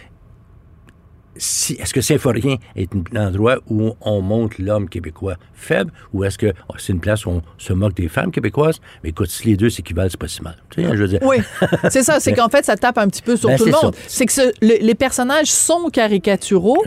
si, 1.38 1.74
est-ce 1.74 1.94
que 1.94 2.02
Symphorien 2.02 2.56
est 2.76 2.90
un 3.16 3.28
endroit 3.28 3.58
où 3.70 3.92
on 4.02 4.22
montre 4.22 4.56
l'homme 4.60 4.88
québécois 4.90 5.36
faible 5.54 5.92
ou 6.14 6.24
est-ce 6.24 6.38
que 6.38 6.54
oh, 6.70 6.74
c'est 6.78 6.94
une 6.94 7.00
place 7.00 7.26
où 7.26 7.30
on 7.30 7.42
se 7.58 7.74
moque 7.74 7.96
des 7.96 8.08
femmes 8.08 8.32
québécoises? 8.32 8.80
Mais 9.04 9.10
écoute, 9.10 9.30
si 9.30 9.48
les 9.48 9.58
deux 9.58 9.70
s'équivalent, 9.70 10.10
c'est 10.10 10.20
pas 10.20 10.28
si 10.28 10.42
mal. 10.42 10.56
Tu 10.70 10.82
sais, 10.84 10.90
je 10.92 11.02
veux 11.02 11.08
dire. 11.08 11.20
Oui, 11.24 11.38
c'est 11.90 12.04
ça. 12.04 12.20
C'est 12.20 12.34
qu'en 12.38 12.50
fait, 12.50 12.64
ça 12.66 12.76
tape 12.78 12.98
un 12.98 13.08
petit 13.08 13.22
peu 13.22 13.36
sur 13.36 13.50
Ben, 13.50 13.58
tout 13.58 13.66
le 13.66 13.72
monde. 13.72 13.96
C'est 14.08 14.26
que 14.26 14.32
ce- 14.34 14.52
le- 14.62 14.78
les 14.86 14.96
personnages 14.96 15.52
sont 15.52 15.90
caricaturaux 15.92 16.84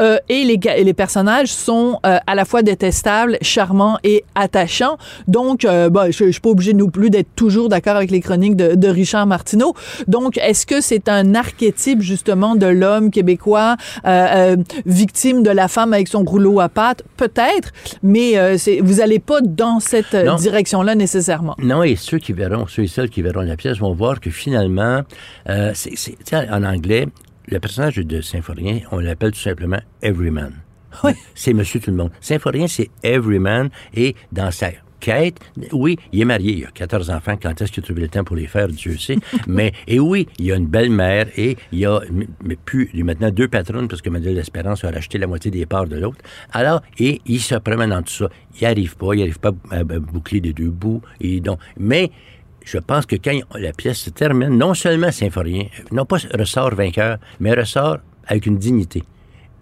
euh, 0.00 0.18
et, 0.28 0.44
les, 0.44 0.58
ga- 0.58 0.76
et 0.76 0.84
les 0.84 0.94
personnages 0.94 1.48
sont 1.52 2.00
euh, 2.06 2.18
à 2.26 2.34
la 2.34 2.44
fois 2.44 2.62
détestables, 2.62 3.38
charmants 3.42 3.98
et 4.04 4.24
attachants. 4.34 4.98
Donc, 5.28 5.64
euh, 5.64 5.90
bah, 5.90 6.10
je, 6.10 6.24
je 6.26 6.30
suis 6.30 6.40
pas 6.40 6.50
obligée 6.50 6.74
non 6.74 6.88
plus 6.90 7.10
d'être 7.10 7.34
toujours 7.36 7.68
d'accord 7.68 7.96
avec 7.96 8.10
les 8.10 8.20
chroniques 8.20 8.56
de, 8.56 8.74
de 8.74 8.88
Richard 8.88 9.26
Martineau. 9.26 9.74
Donc, 10.08 10.38
est-ce 10.38 10.66
que 10.66 10.80
c'est 10.80 11.08
un 11.08 11.34
archétype 11.34 12.00
justement 12.00 12.56
de 12.56 12.66
l'homme 12.66 13.10
québécois 13.10 13.76
euh, 14.04 14.08
euh, 14.08 14.56
victime 14.86 15.42
de 15.42 15.50
la 15.50 15.68
femme 15.68 15.92
avec 15.92 16.08
son 16.08 16.24
rouleau 16.24 16.60
à 16.60 16.68
pattes? 16.68 17.02
Peut-être, 17.16 17.72
mais 18.02 18.38
euh, 18.38 18.56
vous 18.82 19.00
allez 19.00 19.18
pas 19.18 19.40
dans 19.40 19.80
cette 19.80 20.16
direction-là 20.16 20.94
nécessairement. 20.94 21.54
Non, 21.58 21.82
et 21.82 21.96
ceux 21.96 22.18
qui 22.18 22.32
verront, 22.32 22.66
ceux 22.66 22.84
et 22.84 22.88
celles 22.88 23.10
qui 23.10 23.22
verront 23.22 23.42
la 23.42 23.56
pièce 23.56 23.78
vont 23.78 23.94
voir 23.94 24.20
que 24.20 24.30
finalement, 24.30 25.02
euh, 25.48 25.72
sais, 25.74 26.16
en 26.50 26.64
anglais, 26.64 27.06
le 27.48 27.58
personnage 27.60 27.96
de 27.96 28.20
Symphorien, 28.20 28.80
on 28.92 28.98
l'appelle 28.98 29.32
tout 29.32 29.40
simplement 29.40 29.80
Everyman. 30.02 30.52
Oui. 31.04 31.12
C'est 31.34 31.52
Monsieur 31.52 31.80
Tout 31.80 31.90
le 31.90 31.96
Monde. 31.96 32.10
Symphorien, 32.20 32.66
c'est 32.66 32.90
Everyman, 33.02 33.70
et 33.94 34.14
dans 34.30 34.50
sa 34.50 34.68
quête. 35.02 35.40
Oui, 35.72 35.98
il 36.12 36.20
est 36.20 36.24
marié, 36.24 36.52
il 36.52 36.64
a 36.64 36.70
14 36.70 37.10
enfants. 37.10 37.36
Quand 37.42 37.60
est-ce 37.60 37.72
qu'il 37.72 37.82
a 37.82 37.86
trouvé 37.86 38.02
le 38.02 38.08
temps 38.08 38.24
pour 38.24 38.36
les 38.36 38.46
faire, 38.46 38.68
Dieu 38.68 38.96
sait. 38.96 39.18
mais, 39.46 39.72
et 39.86 39.98
oui, 39.98 40.28
il 40.38 40.50
a 40.52 40.56
une 40.56 40.68
belle-mère 40.68 41.26
et 41.36 41.56
il 41.72 41.84
a 41.84 42.00
mais 42.42 42.56
plus, 42.56 42.90
maintenant 42.94 43.30
deux 43.30 43.48
patronnes 43.48 43.88
parce 43.88 44.00
que 44.00 44.08
Madeleine 44.08 44.36
L'Espérance 44.36 44.84
a 44.84 44.90
racheté 44.90 45.18
la 45.18 45.26
moitié 45.26 45.50
des 45.50 45.66
parts 45.66 45.88
de 45.88 45.96
l'autre. 45.96 46.18
Alors, 46.52 46.80
et 46.98 47.20
il 47.26 47.40
se 47.40 47.56
promène 47.56 47.90
dans 47.90 48.02
tout 48.02 48.12
ça. 48.12 48.28
Il 48.60 48.66
arrive 48.66 48.96
pas, 48.96 49.14
il 49.14 49.22
arrive 49.22 49.40
pas 49.40 49.52
à, 49.70 49.82
boucler 49.84 50.40
les 50.40 50.52
deux 50.52 50.70
bouts. 50.70 51.02
Donc, 51.20 51.58
mais 51.76 52.10
je 52.64 52.78
pense 52.78 53.06
que 53.06 53.16
quand 53.16 53.38
la 53.56 53.72
pièce 53.72 53.98
se 53.98 54.10
termine, 54.10 54.56
non 54.56 54.74
seulement 54.74 55.10
Symphorien, 55.10 55.64
non 55.90 56.06
pas 56.06 56.18
ressort 56.38 56.74
vainqueur, 56.74 57.18
mais 57.40 57.52
ressort 57.54 57.98
avec 58.26 58.46
une 58.46 58.58
dignité. 58.58 59.02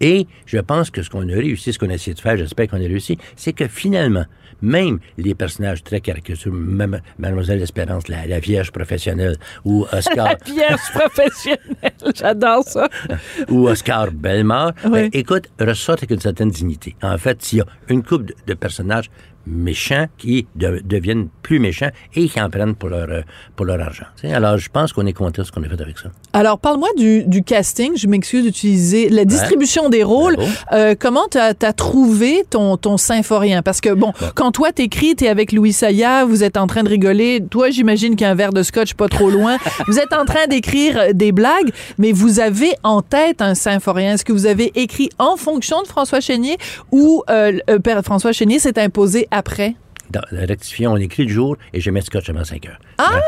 Et 0.01 0.27
je 0.45 0.57
pense 0.57 0.89
que 0.89 1.03
ce 1.03 1.09
qu'on 1.09 1.27
a 1.29 1.33
réussi, 1.33 1.73
ce 1.73 1.79
qu'on 1.79 1.89
a 1.89 1.93
essayé 1.93 2.15
de 2.15 2.19
faire, 2.19 2.35
j'espère 2.35 2.67
qu'on 2.67 2.77
a 2.77 2.87
réussi, 2.87 3.17
c'est 3.35 3.53
que 3.53 3.67
finalement, 3.67 4.25
même 4.61 4.99
les 5.17 5.33
personnages 5.35 5.83
très 5.83 6.01
caricaturaux, 6.01 6.55
même 6.55 7.01
Mademoiselle 7.17 7.61
Espérance, 7.61 8.07
la, 8.07 8.25
la 8.27 8.39
vierge 8.39 8.71
professionnelle, 8.71 9.37
ou 9.65 9.85
Oscar... 9.91 10.27
La 10.31 10.37
vierge 10.53 10.79
professionnelle, 10.93 11.93
j'adore 12.15 12.63
ça. 12.63 12.87
ou 13.49 13.67
Oscar 13.67 14.11
Bellemare, 14.11 14.73
Oui. 14.85 14.91
ben, 14.91 15.09
écoute, 15.13 15.49
ressortent 15.59 15.99
avec 15.99 16.11
une 16.11 16.19
certaine 16.19 16.49
dignité. 16.49 16.95
En 17.01 17.17
fait, 17.17 17.41
s'il 17.41 17.59
y 17.59 17.61
a 17.61 17.65
une 17.89 18.03
couple 18.03 18.25
de, 18.25 18.35
de 18.47 18.53
personnages 18.53 19.09
méchants 19.45 20.05
qui 20.17 20.47
de- 20.55 20.81
deviennent 20.83 21.27
plus 21.41 21.59
méchants 21.59 21.89
et 22.15 22.27
qui 22.27 22.41
en 22.41 22.49
prennent 22.49 22.75
pour 22.75 22.89
leur, 22.89 23.09
euh, 23.09 23.21
pour 23.55 23.65
leur 23.65 23.79
argent. 23.81 24.05
Tu 24.19 24.27
Alors, 24.27 24.57
je 24.57 24.69
pense 24.69 24.93
qu'on 24.93 25.05
est 25.05 25.13
content 25.13 25.41
de 25.41 25.47
ce 25.47 25.51
qu'on 25.51 25.63
a 25.63 25.69
fait 25.69 25.81
avec 25.81 25.97
ça. 25.97 26.09
Alors, 26.33 26.59
parle-moi 26.59 26.89
du, 26.97 27.23
du 27.23 27.43
casting. 27.43 27.93
Je 27.95 28.07
m'excuse 28.07 28.43
d'utiliser 28.43 29.09
la 29.09 29.25
distribution 29.25 29.89
des 29.89 30.03
rôles. 30.03 30.37
Euh, 30.71 30.95
comment 30.97 31.27
t'as 31.29 31.53
as 31.61 31.73
trouvé 31.73 32.43
ton, 32.49 32.77
ton 32.77 32.97
symphorien? 32.97 33.61
Parce 33.61 33.81
que, 33.81 33.89
bon, 33.93 34.13
quand 34.35 34.51
toi 34.51 34.71
t'écris, 34.71 35.15
t'es 35.15 35.27
avec 35.27 35.51
Louis 35.51 35.73
Saya, 35.73 36.25
vous 36.25 36.43
êtes 36.43 36.57
en 36.57 36.67
train 36.67 36.83
de 36.83 36.89
rigoler. 36.89 37.43
Toi, 37.49 37.69
j'imagine 37.69 38.15
qu'un 38.15 38.35
verre 38.35 38.53
de 38.53 38.63
scotch 38.63 38.93
pas 38.93 39.07
trop 39.07 39.29
loin. 39.29 39.57
vous 39.87 39.99
êtes 39.99 40.13
en 40.13 40.25
train 40.25 40.47
d'écrire 40.47 41.13
des 41.13 41.31
blagues, 41.31 41.71
mais 41.97 42.11
vous 42.11 42.39
avez 42.39 42.71
en 42.83 43.01
tête 43.01 43.41
un 43.41 43.55
symphorien. 43.55 44.13
Est-ce 44.13 44.25
que 44.25 44.33
vous 44.33 44.45
avez 44.45 44.71
écrit 44.75 45.09
en 45.17 45.35
fonction 45.35 45.81
de 45.81 45.87
François 45.87 46.19
Chénier 46.19 46.57
ou 46.91 47.23
euh, 47.29 47.57
euh, 47.69 48.01
François 48.03 48.31
Chénier 48.31 48.59
s'est 48.59 48.79
imposé 48.79 49.27
après? 49.31 49.75
Dans 50.09 50.21
le 50.31 50.45
rectifiant, 50.45 50.93
on 50.93 50.97
écrit 50.97 51.23
le 51.23 51.29
jour 51.29 51.57
et 51.73 51.79
je 51.79 51.89
mets 51.89 52.01
scotch 52.01 52.29
avant 52.29 52.43
5 52.43 52.65
heures. 52.67 52.79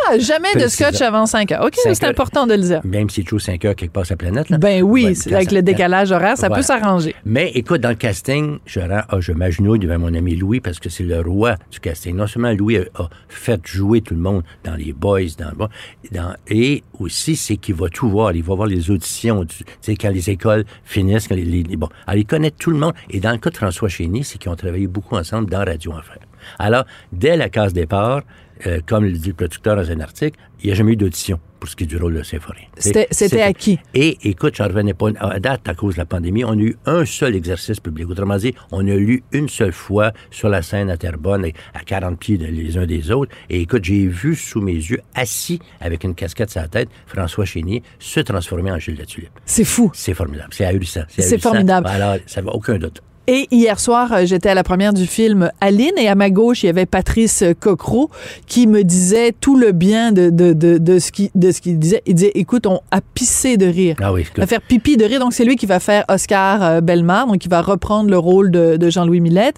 Ah, 0.09 0.17
jamais 0.19 0.53
de 0.55 0.67
scotch 0.67 1.01
avant 1.01 1.25
5 1.25 1.51
heures. 1.51 1.63
OK, 1.65 1.73
c'est 1.75 2.03
important 2.03 2.45
de 2.47 2.53
le 2.53 2.61
dire. 2.61 2.81
Même 2.83 3.09
si 3.09 3.23
toujours 3.23 3.41
5 3.41 3.63
heures 3.65 3.75
quelque 3.75 3.91
part 3.93 4.05
sur 4.05 4.13
la 4.13 4.17
planète. 4.17 4.49
Là. 4.49 4.57
Ben 4.57 4.81
oui, 4.83 5.15
Ouais, 5.25 5.33
avec 5.33 5.51
le 5.51 5.61
décalage 5.61 6.11
horaire, 6.11 6.37
ça 6.37 6.47
Voilà. 6.47 6.55
peut 6.61 6.65
s'arranger. 6.65 7.15
Mais 7.25 7.51
écoute, 7.55 7.81
dans 7.81 7.89
le 7.89 7.95
casting, 7.95 8.59
je, 8.65 8.79
rends, 8.79 9.01
ah, 9.09 9.19
je 9.19 9.31
m'agenouille 9.31 9.79
devant 9.79 9.99
mon 9.99 10.13
ami 10.13 10.35
Louis 10.35 10.59
parce 10.59 10.79
que 10.79 10.89
c'est 10.89 11.03
le 11.03 11.19
roi 11.21 11.55
du 11.71 11.79
casting. 11.79 12.15
Non 12.15 12.27
seulement 12.27 12.51
Louis 12.53 12.77
a, 12.77 13.09
fait 13.29 13.61
jouer 13.65 14.01
tout 14.01 14.13
le 14.13 14.19
monde 14.21 14.43
dans 14.63 14.75
les 14.75 14.93
boys, 14.93 15.21
dans, 15.37 15.67
dans 16.11 16.33
et 16.47 16.83
aussi 16.99 17.35
c'est 17.35 17.57
qu'il 17.57 17.75
va 17.75 17.89
tout 17.89 18.09
voir. 18.09 18.33
Il 18.33 18.43
va 18.43 18.55
voir 18.55 18.67
les 18.67 18.91
auditions, 18.91 19.45
tu 19.45 19.63
sais, 19.81 19.95
quand 19.95 20.09
les 20.11 20.29
écoles 20.29 20.65
finissent, 20.83 21.27
quand 21.27 21.35
les, 21.35 21.43
les- 21.45 21.63
les- 21.63 21.75
bon. 21.77 21.89
Alors, 22.07 22.19
il 22.19 22.25
connaît 22.25 22.51
tout 22.51 22.71
le 22.71 22.77
monde. 22.77 22.93
Et 23.09 23.19
dans 23.19 23.31
le 23.31 23.37
cas 23.37 23.49
de 23.49 23.57
François 23.57 23.89
Chénier, 23.89 24.23
c'est 24.23 24.37
qu'ils 24.37 24.51
ont 24.51 24.55
travaillé 24.55 24.87
beaucoup 24.87 25.15
ensemble 25.15 25.49
dans 25.49 25.63
Radio 25.63 25.91
Enfer. 25.91 26.17
Alors, 26.59 26.83
dès 27.11 27.37
la 27.37 27.47
case 27.49 27.73
départ, 27.73 28.21
euh, 28.67 28.79
comme 28.85 29.05
le 29.05 29.11
dit 29.13 29.29
le 29.29 29.33
producteur 29.35 29.75
dans 29.75 29.89
un 29.91 29.99
article, 29.99 30.39
il 30.61 30.67
n'y 30.67 30.71
a 30.71 30.75
jamais 30.75 30.93
eu 30.93 30.95
d'audition 30.95 31.39
pour 31.59 31.69
ce 31.69 31.75
qui 31.77 31.85
est 31.85 31.87
du 31.87 31.95
rôle 31.97 32.15
de 32.15 32.23
Symphorien. 32.23 32.65
C'était- 32.77 33.07
qui? 33.53 33.79
Et 33.93 34.17
écoute, 34.29 34.55
j'en 34.55 34.65
revenais 34.67 34.93
pas 34.93 35.09
à 35.19 35.39
date 35.39 35.67
à 35.69 35.73
cause 35.73 35.93
de 35.95 35.99
la 35.99 36.05
pandémie. 36.05 36.43
On 36.43 36.51
a 36.51 36.61
eu 36.61 36.75
un 36.85 37.05
seul 37.05 37.35
exercice 37.35 37.79
public. 37.79 38.09
Autrement 38.09 38.35
dit, 38.37 38.53
on 38.71 38.85
a 38.87 38.93
lu 38.95 39.23
une 39.31 39.47
seule 39.47 39.71
fois 39.71 40.11
sur 40.29 40.49
la 40.49 40.61
scène 40.61 40.89
à 40.89 40.97
Terrebonne 40.97 41.45
à 41.73 41.79
40 41.85 42.19
pieds 42.19 42.37
de- 42.37 42.45
les 42.47 42.77
uns 42.77 42.85
des 42.85 43.11
autres. 43.11 43.33
Et 43.49 43.61
écoute, 43.61 43.85
j'ai 43.85 44.07
vu 44.07 44.35
sous 44.35 44.59
mes 44.61 44.73
yeux, 44.73 44.99
assis 45.15 45.59
avec 45.79 46.03
une 46.03 46.15
casquette 46.15 46.49
sur 46.49 46.61
la 46.61 46.67
tête, 46.67 46.89
François 47.07 47.45
Chénier 47.45 47.81
se 47.99 48.19
transformer 48.19 48.71
en 48.71 48.79
Gilles 48.79 48.97
Latulippe. 48.97 49.31
C'est 49.45 49.63
fou. 49.65 49.89
C'est 49.93 50.13
formidable. 50.13 50.49
C'est 50.51 50.65
ahurissant. 50.65 51.03
C'est 51.07 51.37
formidable. 51.41 51.87
Alors, 51.87 52.17
ça 52.25 52.41
va 52.41 52.51
aucun 52.51 52.77
doute. 52.77 53.01
Et 53.25 53.47
hier 53.51 53.79
soir, 53.79 54.11
euh, 54.11 54.25
j'étais 54.25 54.49
à 54.49 54.53
la 54.53 54.63
première 54.63 54.91
du 54.91 55.07
film 55.07 55.49
Aline 55.61 55.97
et 55.97 56.09
à 56.09 56.15
ma 56.15 56.29
gauche, 56.29 56.63
il 56.63 56.65
y 56.65 56.69
avait 56.69 56.85
Patrice 56.85 57.41
euh, 57.41 57.53
Cocro 57.57 58.09
qui 58.47 58.67
me 58.67 58.83
disait 58.83 59.31
tout 59.31 59.57
le 59.57 59.71
bien 59.71 60.11
de, 60.11 60.29
de, 60.29 60.51
de, 60.51 60.77
de 60.77 60.99
ce 60.99 61.11
qu'il 61.13 61.29
de 61.33 61.51
ce 61.51 61.61
qu'il 61.61 61.79
disait. 61.79 62.01
Il 62.05 62.15
disait, 62.15 62.33
écoute, 62.35 62.67
on 62.67 62.81
a 62.91 62.99
pissé 62.99 63.55
de 63.55 63.65
rire. 63.65 63.95
Ah 64.01 64.11
oui, 64.11 64.25
On 64.37 64.41
va 64.41 64.47
faire 64.47 64.61
pipi 64.61 64.97
de 64.97 65.05
rire. 65.05 65.21
Donc, 65.21 65.33
c'est 65.33 65.45
lui 65.45 65.55
qui 65.55 65.65
va 65.65 65.79
faire 65.79 66.03
Oscar 66.09 66.61
euh, 66.61 66.81
Bellemare, 66.81 67.27
donc 67.27 67.45
il 67.45 67.49
va 67.49 67.61
reprendre 67.61 68.09
le 68.09 68.17
rôle 68.17 68.51
de, 68.51 68.75
de 68.75 68.89
Jean-Louis 68.89 69.21
Millette. 69.21 69.55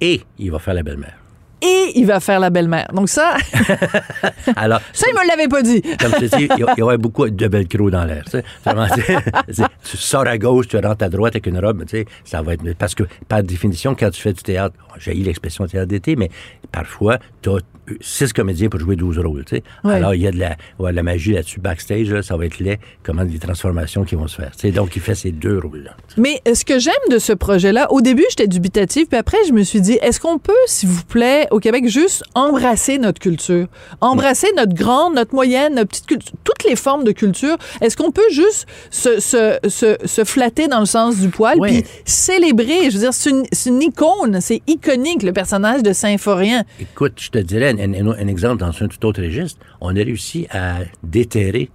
Et 0.00 0.20
il 0.38 0.52
va 0.52 0.60
faire 0.60 0.74
la 0.74 0.84
belle-mère. 0.84 1.17
Et 1.62 1.92
il 1.96 2.06
va 2.06 2.20
faire 2.20 2.40
la 2.40 2.50
belle-mère. 2.50 2.88
Donc 2.92 3.08
ça, 3.08 3.36
Alors, 4.56 4.80
ça, 4.92 5.06
il 5.08 5.14
me 5.14 5.28
l'avait 5.28 5.48
pas 5.48 5.62
dit. 5.62 5.82
comme 5.82 6.12
je 6.20 6.26
te 6.26 6.36
dis, 6.36 6.48
il 6.56 6.78
y 6.78 6.82
aurait 6.82 6.98
beaucoup 6.98 7.28
de 7.28 7.46
velcro 7.46 7.90
dans 7.90 8.04
l'air. 8.04 8.24
tu 8.24 8.30
sais. 8.32 8.44
Sors 9.82 10.26
à 10.26 10.38
gauche, 10.38 10.68
tu 10.68 10.76
rentres 10.76 11.04
à 11.04 11.08
droite 11.08 11.34
avec 11.34 11.46
une 11.46 11.58
robe, 11.58 11.84
tu 11.84 11.98
sais, 11.98 12.06
ça 12.24 12.42
va 12.42 12.54
être... 12.54 12.62
Parce 12.78 12.94
que, 12.94 13.04
par 13.28 13.42
définition, 13.42 13.94
quand 13.94 14.10
tu 14.10 14.20
fais 14.20 14.32
du 14.32 14.42
théâtre, 14.42 14.74
j'ai 14.98 15.16
eu 15.16 15.22
l'expression 15.22 15.66
théâtre 15.66 15.88
d'été, 15.88 16.16
mais 16.16 16.30
parfois, 16.72 17.18
tu 17.42 17.50
as 17.50 17.58
six 18.00 18.32
comédiens 18.32 18.68
pour 18.68 18.80
jouer 18.80 18.96
12 18.96 19.18
rôles, 19.20 19.44
tu 19.44 19.56
sais. 19.56 19.62
Ouais. 19.84 19.94
Alors, 19.94 20.14
il 20.14 20.20
y 20.20 20.26
a 20.26 20.30
de 20.30 20.38
la, 20.38 20.56
ouais, 20.78 20.90
de 20.90 20.96
la 20.96 21.02
magie 21.02 21.32
là-dessus, 21.32 21.60
backstage, 21.60 22.10
là, 22.10 22.22
ça 22.22 22.36
va 22.36 22.46
être 22.46 22.58
laid, 22.58 22.78
comment 23.02 23.22
les 23.22 23.38
transformations 23.38 24.04
qui 24.04 24.14
vont 24.14 24.26
se 24.28 24.36
faire. 24.36 24.52
tu 24.52 24.60
sais. 24.60 24.70
Donc, 24.70 24.94
il 24.96 25.02
fait 25.02 25.14
ces 25.14 25.32
deux 25.32 25.58
rôles-là. 25.58 25.96
Mais 26.16 26.40
euh, 26.46 26.54
ce 26.54 26.64
que 26.64 26.78
j'aime 26.78 26.94
de 27.10 27.18
ce 27.18 27.32
projet-là, 27.32 27.90
au 27.92 28.00
début, 28.00 28.24
j'étais 28.30 28.46
dubitative, 28.46 29.06
puis 29.06 29.18
après, 29.18 29.38
je 29.46 29.52
me 29.52 29.62
suis 29.62 29.80
dit, 29.80 29.98
est-ce 30.02 30.20
qu'on 30.20 30.38
peut, 30.38 30.52
s'il 30.66 30.88
vous 30.88 31.04
plaît, 31.04 31.47
au 31.50 31.60
Québec, 31.60 31.88
juste 31.88 32.22
embrasser 32.34 32.98
notre 32.98 33.20
culture? 33.20 33.66
Embrasser 34.00 34.48
notre 34.56 34.74
grande, 34.74 35.14
notre 35.14 35.34
moyenne, 35.34 35.74
notre 35.74 35.88
petite 35.90 36.06
culture, 36.06 36.32
toutes 36.44 36.64
les 36.68 36.76
formes 36.76 37.04
de 37.04 37.12
culture. 37.12 37.56
Est-ce 37.80 37.96
qu'on 37.96 38.10
peut 38.10 38.28
juste 38.30 38.66
se, 38.90 39.20
se, 39.20 39.58
se, 39.68 39.96
se 40.04 40.24
flatter 40.24 40.68
dans 40.68 40.80
le 40.80 40.86
sens 40.86 41.18
du 41.18 41.28
poil, 41.28 41.58
puis 41.60 41.84
célébrer? 42.04 42.90
Je 42.90 42.94
veux 42.96 43.00
dire, 43.00 43.14
c'est 43.14 43.30
une, 43.68 43.82
icône, 43.82 44.40
c'est 44.40 44.62
iconique, 44.66 45.22
le 45.22 45.32
personnage 45.32 45.82
de 45.82 45.92
Symphorien. 45.92 46.64
Écoute, 46.80 47.14
je 47.16 47.30
te 47.30 47.38
dirais 47.38 47.74
un, 47.78 47.94
un- 47.94 48.08
un 48.18 48.28
exemple 48.28 48.58
dans 48.58 48.68
un 48.68 48.88
tout 48.88 49.04
autre 49.06 49.22
registre. 49.22 49.60
On 49.80 49.90
a 49.90 49.98
réussi 50.02 50.46
à 50.50 50.78
déterrer 51.02 51.70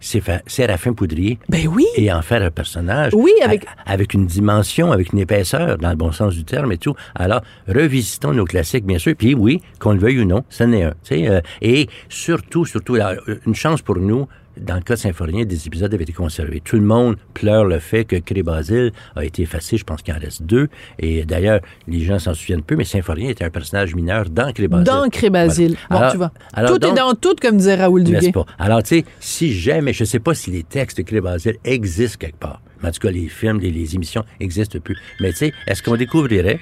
Séraphin 0.47 0.93
Poudrier 0.93 1.37
Ben 1.49 1.67
oui! 1.67 1.85
et 1.95 2.11
en 2.11 2.21
faire 2.21 2.41
un 2.43 2.51
personnage. 2.51 3.13
Oui, 3.15 3.31
avec- 3.43 3.65
avec 3.85 4.13
une 4.13 4.25
dimension, 4.25 4.91
avec 4.91 5.13
une 5.13 5.19
épaisseur, 5.19 5.77
dans 5.77 5.89
le 5.89 5.95
bon 5.95 6.11
sens 6.11 6.33
du 6.35 6.43
terme 6.43 6.71
et 6.71 6.77
tout. 6.77 6.95
Alors, 7.15 7.41
revisitons 7.67 8.33
nos 8.33 8.45
classiques, 8.45 8.85
bien 8.85 8.97
sûr. 8.99 9.13
Puis 9.17 9.33
oui, 9.33 9.61
qu'on 9.79 9.93
le 9.93 9.99
veuille 9.99 10.21
ou 10.21 10.25
non, 10.25 10.43
ça 10.49 10.65
n'est 10.65 10.83
un. 10.83 10.93
euh, 11.11 11.41
et 11.61 11.87
surtout, 12.09 12.65
surtout, 12.65 12.95
là, 12.95 13.15
une 13.45 13.55
chance 13.55 13.81
pour 13.81 13.97
nous, 13.97 14.27
dans 14.57 14.75
le 14.75 14.81
cas 14.81 14.95
de 14.95 14.99
Symphorien, 14.99 15.45
des 15.45 15.65
épisodes 15.67 15.93
avaient 15.93 16.03
été 16.03 16.13
conservés. 16.13 16.61
Tout 16.63 16.75
le 16.75 16.83
monde 16.83 17.15
pleure 17.33 17.65
le 17.65 17.79
fait 17.79 18.05
que 18.05 18.15
Cré 18.17 18.43
Basile 18.43 18.91
a 19.15 19.25
été 19.25 19.41
effacé. 19.41 19.77
Je 19.77 19.83
pense 19.83 20.01
qu'il 20.01 20.13
en 20.13 20.19
reste 20.19 20.43
deux. 20.43 20.67
Et 20.99 21.25
d'ailleurs, 21.25 21.59
les 21.87 22.01
gens 22.01 22.19
s'en 22.19 22.33
souviennent 22.33 22.61
peu, 22.61 22.75
mais 22.75 22.83
Symphorien 22.83 23.29
était 23.29 23.43
un 23.43 23.49
personnage 23.49 23.95
mineur 23.95 24.29
dans 24.29 24.51
Cré 24.53 24.67
Basile. 24.67 24.85
Dans 24.85 25.09
Crébasile. 25.09 25.75
Voilà. 25.89 26.05
Bon, 26.07 26.11
tu 26.11 26.17
vois. 26.17 26.31
alors 26.53 26.79
tout 26.79 26.85
est 26.85 26.93
dans 26.93 27.13
tout, 27.15 27.35
comme 27.41 27.57
disait 27.57 27.75
Raoul 27.75 28.03
Duguay. 28.03 28.31
pas? 28.31 28.45
Alors, 28.59 28.83
tu 28.83 28.99
sais, 28.99 29.05
si 29.19 29.53
jamais, 29.53 29.93
je 29.93 30.03
ne 30.03 30.07
sais 30.07 30.19
pas 30.19 30.33
si 30.35 30.51
les 30.51 30.63
textes 30.63 30.97
de 30.97 31.03
Cré 31.03 31.19
Basile 31.19 31.55
existent 31.63 32.17
quelque 32.19 32.37
part. 32.39 32.61
Mais 32.81 32.89
en 32.89 32.91
tout 32.91 32.99
cas, 32.99 33.11
les 33.11 33.27
films, 33.27 33.59
les, 33.59 33.71
les 33.71 33.95
émissions 33.95 34.23
n'existent 34.39 34.79
plus. 34.79 34.97
Mais 35.19 35.31
tu 35.31 35.37
sais, 35.37 35.53
est-ce 35.67 35.81
qu'on 35.81 35.95
découvrirait? 35.95 36.59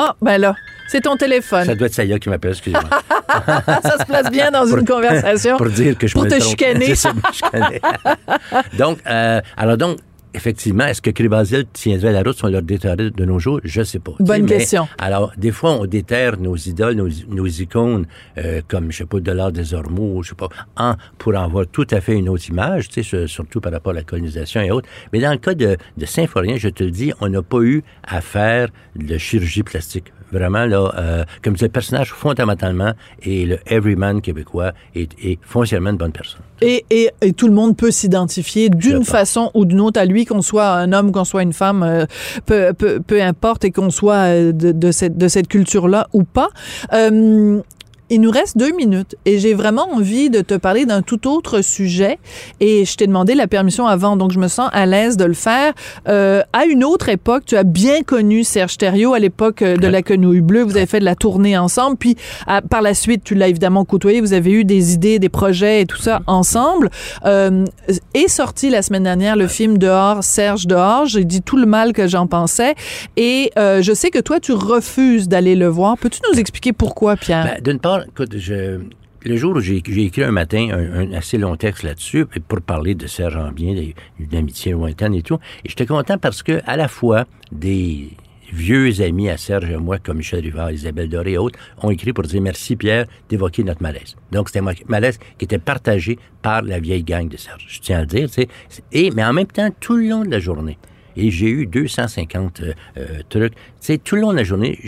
Ah, 0.00 0.14
ben 0.22 0.38
là, 0.40 0.54
c'est 0.86 1.00
ton 1.00 1.16
téléphone. 1.16 1.64
Ça 1.64 1.74
doit 1.74 1.88
être 1.88 1.94
Saya 1.94 2.18
qui 2.20 2.28
m'appelle, 2.28 2.52
excusez-moi. 2.52 2.88
ça 3.82 3.98
se 3.98 4.04
place 4.06 4.30
bien 4.30 4.52
dans 4.52 4.64
une 4.76 4.84
conversation. 4.86 5.56
Pour 5.56 5.66
dire 5.70 5.98
que 5.98 6.06
je 6.06 6.12
Pour 6.12 6.22
me 6.22 6.28
te 6.30 6.36
trompe. 6.36 6.48
chicaner. 6.50 6.86
C'est 6.94 6.94
ça, 6.94 7.12
me 7.12 7.20
chicaner. 7.32 7.80
donc, 8.78 8.98
euh, 9.08 9.40
alors 9.56 9.76
donc, 9.76 9.98
effectivement, 10.34 10.86
est-ce 10.86 11.02
que 11.02 11.10
Crébasile 11.10 11.64
tiendrait 11.72 12.12
la 12.12 12.22
route 12.22 12.36
si 12.36 12.44
on 12.44 12.48
leur 12.48 12.62
déterrait 12.62 12.96
de 13.10 13.24
nos 13.24 13.38
jours? 13.38 13.60
Je 13.64 13.82
sais 13.82 13.98
pas. 13.98 14.12
Bonne 14.20 14.42
mais- 14.42 14.58
question. 14.58 14.88
Alors, 14.98 15.32
des 15.36 15.52
fois, 15.52 15.72
on 15.72 15.86
déterre 15.86 16.38
nos 16.38 16.56
idoles, 16.56 16.94
nos, 16.94 17.08
nos 17.28 17.46
icônes, 17.46 18.06
euh, 18.38 18.60
comme, 18.68 18.90
je 18.92 18.98
sais 18.98 19.06
pas, 19.06 19.20
Dollar 19.20 19.52
des 19.52 19.74
Ormeaux, 19.74 20.22
je 20.22 20.30
sais 20.30 20.34
pas, 20.34 20.48
en, 20.76 20.94
pour 21.18 21.34
en 21.36 21.48
voir 21.48 21.66
tout 21.70 21.86
à 21.90 22.00
fait 22.00 22.14
une 22.14 22.28
autre 22.28 22.48
image, 22.48 22.88
tu 22.88 22.94
sais, 22.94 23.02
sur- 23.02 23.28
surtout 23.28 23.60
par 23.60 23.72
rapport 23.72 23.92
à 23.92 23.96
la 23.96 24.02
colonisation 24.04 24.60
et 24.60 24.70
autres. 24.70 24.88
Mais 25.12 25.20
dans 25.20 25.32
le 25.32 25.38
cas 25.38 25.54
de, 25.54 25.76
de 25.96 26.06
Symphorien, 26.06 26.56
je 26.56 26.68
te 26.68 26.84
le 26.84 26.90
dis, 26.90 27.12
on 27.20 27.28
n'a 27.28 27.42
pas 27.42 27.60
eu 27.60 27.82
à 28.02 28.20
faire 28.20 28.68
de 28.96 29.18
chirurgie 29.18 29.62
plastique. 29.62 30.12
Vraiment, 30.32 30.66
là, 30.66 30.92
euh, 30.96 31.24
comme 31.42 31.54
je 31.54 31.58
dis, 31.58 31.64
le 31.64 31.70
personnage, 31.70 32.12
fondamentalement, 32.12 32.92
et 33.22 33.46
le 33.46 33.58
everyman 33.66 34.20
québécois 34.20 34.72
est, 34.94 35.10
est 35.22 35.38
foncièrement 35.42 35.90
une 35.90 35.96
bonne 35.96 36.12
personne. 36.12 36.42
Et, 36.60 36.84
et, 36.90 37.10
et 37.22 37.32
tout 37.32 37.48
le 37.48 37.54
monde 37.54 37.76
peut 37.76 37.90
s'identifier 37.90 38.68
d'une 38.68 39.04
façon 39.04 39.50
ou 39.54 39.64
d'une 39.64 39.80
autre 39.80 40.00
à 40.00 40.04
lui, 40.04 40.24
qu'on 40.24 40.42
soit 40.42 40.68
un 40.68 40.92
homme, 40.92 41.12
qu'on 41.12 41.24
soit 41.24 41.42
une 41.42 41.52
femme, 41.52 41.82
euh, 41.82 42.04
peu, 42.46 42.72
peu, 42.74 43.00
peu 43.00 43.22
importe, 43.22 43.64
et 43.64 43.70
qu'on 43.70 43.90
soit 43.90 44.14
euh, 44.14 44.52
de, 44.52 44.72
de 44.72 44.90
cette, 44.90 45.16
de 45.16 45.28
cette 45.28 45.48
culture-là 45.48 46.08
ou 46.12 46.24
pas. 46.24 46.48
Euh, 46.92 47.60
il 48.10 48.20
nous 48.20 48.30
reste 48.30 48.56
deux 48.56 48.72
minutes 48.72 49.16
et 49.24 49.38
j'ai 49.38 49.54
vraiment 49.54 49.88
envie 49.92 50.30
de 50.30 50.40
te 50.40 50.54
parler 50.54 50.86
d'un 50.86 51.02
tout 51.02 51.28
autre 51.28 51.60
sujet. 51.62 52.18
Et 52.60 52.84
je 52.84 52.96
t'ai 52.96 53.06
demandé 53.06 53.34
la 53.34 53.46
permission 53.46 53.86
avant, 53.86 54.16
donc 54.16 54.32
je 54.32 54.38
me 54.38 54.48
sens 54.48 54.70
à 54.72 54.86
l'aise 54.86 55.16
de 55.16 55.24
le 55.24 55.34
faire. 55.34 55.72
Euh, 56.08 56.42
à 56.52 56.64
une 56.64 56.84
autre 56.84 57.08
époque, 57.08 57.44
tu 57.46 57.56
as 57.56 57.64
bien 57.64 58.02
connu 58.02 58.44
Serge 58.44 58.78
Thériault 58.78 59.14
à 59.14 59.18
l'époque 59.18 59.62
euh, 59.62 59.76
de 59.76 59.86
la 59.86 60.02
Quenouille 60.02 60.40
Bleue. 60.40 60.62
Vous 60.62 60.76
avez 60.76 60.86
fait 60.86 61.00
de 61.00 61.04
la 61.04 61.14
tournée 61.14 61.56
ensemble. 61.58 61.96
Puis 61.96 62.16
à- 62.46 62.62
par 62.62 62.82
la 62.82 62.94
suite, 62.94 63.24
tu 63.24 63.34
l'as 63.34 63.48
évidemment 63.48 63.84
côtoyé. 63.84 64.20
Vous 64.20 64.32
avez 64.32 64.52
eu 64.52 64.64
des 64.64 64.94
idées, 64.94 65.18
des 65.18 65.28
projets 65.28 65.82
et 65.82 65.86
tout 65.86 65.98
ça 65.98 66.20
ensemble. 66.26 66.90
Euh, 67.24 67.64
est 68.14 68.28
sorti 68.28 68.70
la 68.70 68.82
semaine 68.82 69.02
dernière 69.04 69.36
le 69.36 69.46
film 69.48 69.78
Dehors, 69.78 70.24
Serge 70.24 70.66
Dehors. 70.66 71.06
J'ai 71.06 71.24
dit 71.24 71.42
tout 71.42 71.56
le 71.56 71.66
mal 71.66 71.92
que 71.92 72.06
j'en 72.06 72.26
pensais. 72.26 72.74
Et 73.16 73.50
euh, 73.58 73.82
je 73.82 73.92
sais 73.92 74.10
que 74.10 74.18
toi, 74.18 74.40
tu 74.40 74.52
refuses 74.52 75.28
d'aller 75.28 75.54
le 75.56 75.66
voir. 75.68 75.96
Peux-tu 75.98 76.20
nous 76.32 76.38
expliquer 76.38 76.72
pourquoi, 76.72 77.16
Pierre? 77.16 77.44
Ben, 77.44 77.62
D'une 77.62 77.78
part, 77.80 77.97
écoute, 78.06 78.34
le 78.34 79.36
jour 79.36 79.56
où 79.56 79.60
j'ai 79.60 79.76
écrit 79.76 80.22
un 80.22 80.30
matin 80.30 80.68
un, 80.70 81.12
assez 81.12 81.38
long 81.38 81.56
texte 81.56 81.82
là-dessus 81.82 82.26
pour 82.46 82.60
parler 82.60 82.94
de 82.94 83.06
Serge 83.06 83.36
Ambien, 83.36 83.74
d'une 84.18 84.38
amitié 84.38 84.72
lointaine 84.72 85.14
et 85.14 85.22
tout, 85.22 85.38
et 85.64 85.68
j'étais 85.68 85.86
content 85.86 86.18
parce 86.18 86.42
que 86.42 86.60
à 86.66 86.76
la 86.76 86.88
fois 86.88 87.26
des 87.50 88.10
vieux 88.52 89.02
amis 89.02 89.28
à 89.28 89.36
Serge 89.36 89.70
et 89.70 89.76
moi, 89.76 89.98
comme 89.98 90.18
Michel 90.18 90.40
Rivard, 90.40 90.70
Isabelle 90.70 91.08
Doré 91.08 91.32
et 91.32 91.38
autres, 91.38 91.58
ont 91.82 91.90
écrit 91.90 92.12
pour 92.12 92.24
dire 92.24 92.40
merci 92.40 92.76
Pierre 92.76 93.06
d'évoquer 93.28 93.64
notre 93.64 93.82
malaise. 93.82 94.16
Donc 94.32 94.48
c'était 94.48 94.60
un 94.60 94.72
malaise 94.86 95.18
qui 95.38 95.44
était 95.44 95.58
partagé 95.58 96.18
par 96.42 96.62
la 96.62 96.78
vieille 96.78 97.04
gang 97.04 97.28
de 97.28 97.36
Serge. 97.36 97.66
Je 97.68 97.80
tiens 97.80 97.98
à 97.98 98.00
le 98.02 98.06
dire. 98.06 98.28
Et, 98.92 99.10
mais 99.10 99.24
en 99.24 99.32
même 99.32 99.46
temps, 99.46 99.68
tout 99.80 99.96
le 99.96 100.08
long 100.08 100.24
de 100.24 100.30
la 100.30 100.38
journée, 100.38 100.78
et 101.16 101.30
j'ai 101.30 101.48
eu 101.48 101.66
250 101.66 102.60
euh, 102.60 102.72
euh, 102.96 103.06
trucs. 103.28 103.54
Sais, 103.80 103.98
tout 103.98 104.14
le 104.14 104.22
long 104.22 104.30
de 104.30 104.36
la 104.36 104.44
journée, 104.44 104.78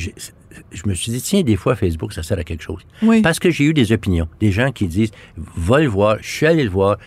je, 0.73 0.83
me 0.87 0.95
suis 0.95 1.13
dit, 1.13 1.21
tiens, 1.23 1.43
des 1.43 1.57
fois, 1.57 1.77
Facebook, 1.77 2.13
ça 2.13 2.23
sert 2.23 2.39
à 2.39 2.45
quelque 2.45 2.63
chose. 2.63 2.83
Oui. 3.03 3.23
Parce 3.23 3.39
que 3.39 3.51
j'ai 3.51 3.65
eu 3.65 3.75
des 3.75 3.93
opinions. 3.93 4.29
Des 4.41 4.51
gens 4.53 4.73
qui 4.73 4.87
disent, 4.87 5.11
va 5.57 5.81
le 5.81 5.87
voir, 5.89 6.17
je 6.21 6.29
suis 6.31 6.47
allé 6.47 6.65
le 6.65 6.71
voir, 6.71 6.99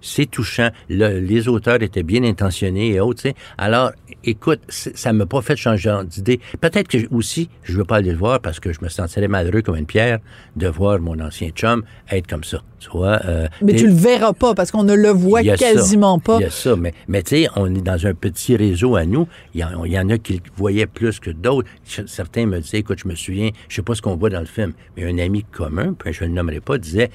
c'est- 0.00 0.30
touchant, 0.30 0.70
le- 0.88 1.18
les 1.20 1.48
auteurs 1.48 1.82
étaient 1.82 2.02
bien 2.02 2.22
intentionnés 2.24 2.88
et 2.94 3.00
autres, 3.00 3.22
tu 3.22 3.28
sais. 3.30 3.34
Alors, 3.58 3.92
écoute, 4.24 4.60
ça 4.68 5.12
m'a 5.12 5.26
pas 5.26 5.40
fait 5.42 5.56
changer 5.56 5.92
d'idée. 6.06 6.40
Peut-être 6.60 6.88
que 6.88 6.98
aussi, 7.14 7.48
je 7.62 7.76
veux 7.76 7.84
pas 7.84 7.96
aller 7.96 8.10
le 8.12 8.16
voir 8.18 8.40
parce 8.40 8.60
que 8.60 8.72
je 8.72 8.78
me 8.82 8.88
sentirais 8.88 9.28
malheureux 9.28 9.62
comme 9.62 9.76
une 9.76 9.86
pierre 9.86 10.18
de 10.56 10.68
voir 10.68 10.98
mon 11.00 11.18
ancien 11.20 11.48
chum 11.50 11.82
être 12.10 12.26
comme 12.26 12.44
ça. 12.44 12.62
Tu 12.78 12.88
vois? 12.90 13.20
euh, 13.26 13.46
Mais 13.62 13.74
tu 13.74 13.86
le 13.86 13.92
verras 13.92 14.32
pas 14.32 14.54
parce 14.54 14.70
qu'on 14.70 14.84
ne 14.84 14.94
le 14.94 15.10
voit 15.10 15.40
a 15.40 15.44
ça. 15.44 15.56
quasiment 15.56 16.18
pas. 16.18 16.36
Il 16.38 16.42
y 16.42 16.46
a 16.46 16.50
ça, 16.50 16.76
mais, 16.76 16.94
mais 17.08 17.22
tu 17.22 17.36
sais, 17.42 17.48
on 17.56 17.74
est 17.74 17.82
dans 17.82 18.06
un 18.06 18.14
petit 18.14 18.56
réseau 18.56 18.96
à 18.96 19.04
nous. 19.04 19.26
Il 19.54 19.60
y, 19.60 19.64
en, 19.64 19.84
il 19.84 19.92
y 19.92 19.98
en 19.98 20.08
a 20.08 20.16
qui 20.16 20.34
le 20.34 20.40
voyaient 20.56 20.86
plus 20.86 21.20
que 21.20 21.30
d'autres. 21.30 21.68
Certains 22.06 22.46
me 22.46 22.58
disaient, 22.60 22.82
écoute, 22.90 23.02
je 23.04 23.08
me 23.08 23.14
souviens, 23.14 23.50
je 23.68 23.76
sais 23.76 23.82
pas 23.82 23.94
ce 23.94 24.02
qu'on 24.02 24.16
voit 24.16 24.30
dans 24.30 24.40
le 24.40 24.46
film, 24.46 24.72
mais 24.96 25.04
un 25.04 25.18
ami 25.18 25.44
commun, 25.44 25.92
puis 25.94 26.12
je 26.12 26.24
ne 26.24 26.28
le 26.30 26.34
nommerai 26.34 26.60
pas, 26.60 26.76
disait, 26.76 27.10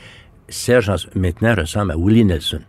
Serge 0.47 0.89
en- 0.89 0.95
maintenant 1.15 1.53
ressemble 1.55 1.91
à 1.91 1.97
Willie 1.97 2.23
Nelson. 2.23 2.61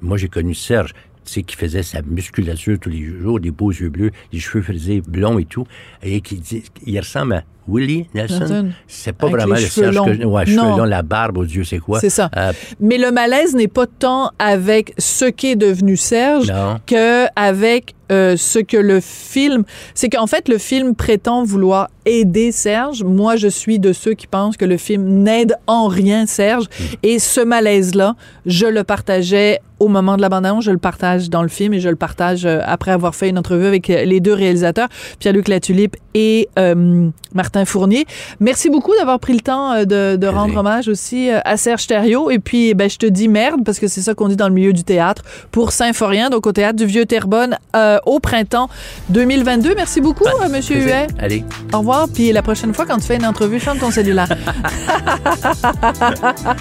Moi, 0.00 0.16
j'ai 0.16 0.28
connu 0.28 0.54
Serge, 0.54 0.94
sais, 1.24 1.42
qui 1.42 1.56
faisait 1.56 1.82
sa 1.82 2.02
musculature 2.02 2.78
tous 2.80 2.90
les 2.90 3.04
jours, 3.04 3.40
des 3.40 3.50
beaux 3.50 3.70
yeux 3.70 3.88
bleus, 3.90 4.10
des 4.32 4.38
cheveux 4.40 4.62
frisés 4.62 5.00
blonds 5.06 5.38
et 5.38 5.44
tout, 5.44 5.66
et 6.02 6.20
qui 6.20 6.36
dit, 6.36 6.62
il 6.86 6.98
ressemble 6.98 7.34
à 7.34 7.42
Willie 7.68 8.06
Nelson. 8.12 8.70
C'est 8.88 9.12
pas 9.12 9.26
Avec 9.28 9.36
vraiment 9.38 9.54
le 9.54 9.60
Serge 9.60 10.04
que 10.04 10.12
je- 10.14 10.22
longs. 10.22 10.32
ouais, 10.32 10.46
cheveux 10.46 10.56
longs, 10.56 10.84
la 10.84 11.02
barbe, 11.02 11.38
au 11.38 11.44
Dieu, 11.44 11.62
c'est 11.62 11.78
quoi? 11.78 12.00
C'est 12.00 12.10
ça. 12.10 12.28
Euh, 12.36 12.52
Mais 12.80 12.98
le 12.98 13.12
malaise 13.12 13.54
n'est 13.54 13.68
pas 13.68 13.86
tant 13.86 14.30
avec 14.40 14.94
ce 14.98 15.26
qu'est 15.26 15.54
devenu 15.54 15.96
Serge 15.96 16.48
Non. 16.50 16.78
que 16.86 17.26
avec 17.36 17.94
euh, 18.10 18.36
ce 18.36 18.58
que 18.58 18.76
le 18.76 19.00
film. 19.00 19.62
C'est 19.94 20.10
qu'en 20.10 20.26
fait, 20.26 20.48
le 20.50 20.58
film 20.58 20.94
prétend 20.94 21.44
vouloir 21.44 21.88
aider 22.04 22.52
Serge. 22.52 23.02
Moi, 23.04 23.36
je 23.36 23.48
suis 23.48 23.78
de 23.78 23.94
ceux 23.94 24.12
qui 24.12 24.26
pensent 24.26 24.58
que 24.58 24.66
le 24.66 24.76
film 24.76 25.22
n'aide 25.22 25.54
en 25.66 25.86
rien 25.88 26.26
Serge. 26.26 26.64
Hmm. 26.66 26.84
Et 27.04 27.18
ce 27.18 27.40
malaise-là, 27.40 28.16
je 28.44 28.66
le 28.66 28.84
partageais 28.84 29.60
au 29.78 29.88
moment 29.88 30.16
de 30.16 30.20
l'abandon, 30.20 30.60
je 30.60 30.70
le 30.72 30.78
partage 30.78 31.11
dans 31.18 31.42
le 31.42 31.48
film 31.48 31.74
et 31.74 31.80
je 31.80 31.88
le 31.88 31.96
partage 31.96 32.44
euh, 32.44 32.60
après 32.64 32.90
avoir 32.90 33.14
fait 33.14 33.28
une 33.28 33.38
entrevue 33.38 33.66
avec 33.66 33.88
euh, 33.90 34.04
les 34.04 34.20
deux 34.20 34.32
réalisateurs, 34.32 34.88
Pierre-Luc 35.18 35.48
Latulippe 35.48 35.96
et 36.14 36.48
euh, 36.58 37.08
Martin 37.34 37.64
Fournier. 37.64 38.06
Merci 38.40 38.70
beaucoup 38.70 38.92
d'avoir 38.98 39.18
pris 39.18 39.32
le 39.32 39.40
temps 39.40 39.84
de, 39.84 40.16
de 40.16 40.26
rendre 40.26 40.56
hommage 40.56 40.88
aussi 40.88 41.30
à 41.30 41.56
Serge 41.56 41.86
Thériault. 41.86 42.30
Et 42.30 42.38
puis, 42.38 42.74
ben, 42.74 42.90
je 42.90 42.98
te 42.98 43.06
dis 43.06 43.28
merde, 43.28 43.60
parce 43.64 43.78
que 43.78 43.88
c'est 43.88 44.02
ça 44.02 44.14
qu'on 44.14 44.28
dit 44.28 44.36
dans 44.36 44.48
le 44.48 44.54
milieu 44.54 44.72
du 44.72 44.84
théâtre, 44.84 45.22
pour 45.50 45.72
Saint-Forien, 45.72 46.30
donc 46.30 46.46
au 46.46 46.52
théâtre 46.52 46.76
du 46.76 46.86
Vieux-Terrebonne, 46.86 47.56
euh, 47.74 47.98
au 48.06 48.20
printemps 48.20 48.68
2022. 49.08 49.74
Merci 49.74 50.00
beaucoup, 50.00 50.26
euh, 50.26 50.48
Monsieur. 50.48 50.76
Huet. 50.76 51.06
Allez. 51.18 51.44
Au 51.72 51.78
revoir. 51.78 52.08
Puis 52.12 52.32
la 52.32 52.42
prochaine 52.42 52.74
fois, 52.74 52.84
quand 52.86 52.98
tu 52.98 53.06
fais 53.06 53.16
une 53.16 53.26
entrevue, 53.26 53.58
ferme 53.60 53.78
ton 53.78 53.90
cellulaire. 53.90 54.28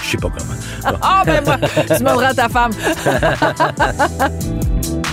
Je 0.02 0.10
sais 0.10 0.18
pas 0.18 0.30
comment. 0.30 0.98
Ah, 1.02 1.24
ben 1.26 1.44
moi, 1.44 1.58
tu 1.88 2.00
demanderas 2.00 2.30
à 2.30 2.34
ta 2.34 2.50
femme. 2.50 2.72
you 4.44 5.11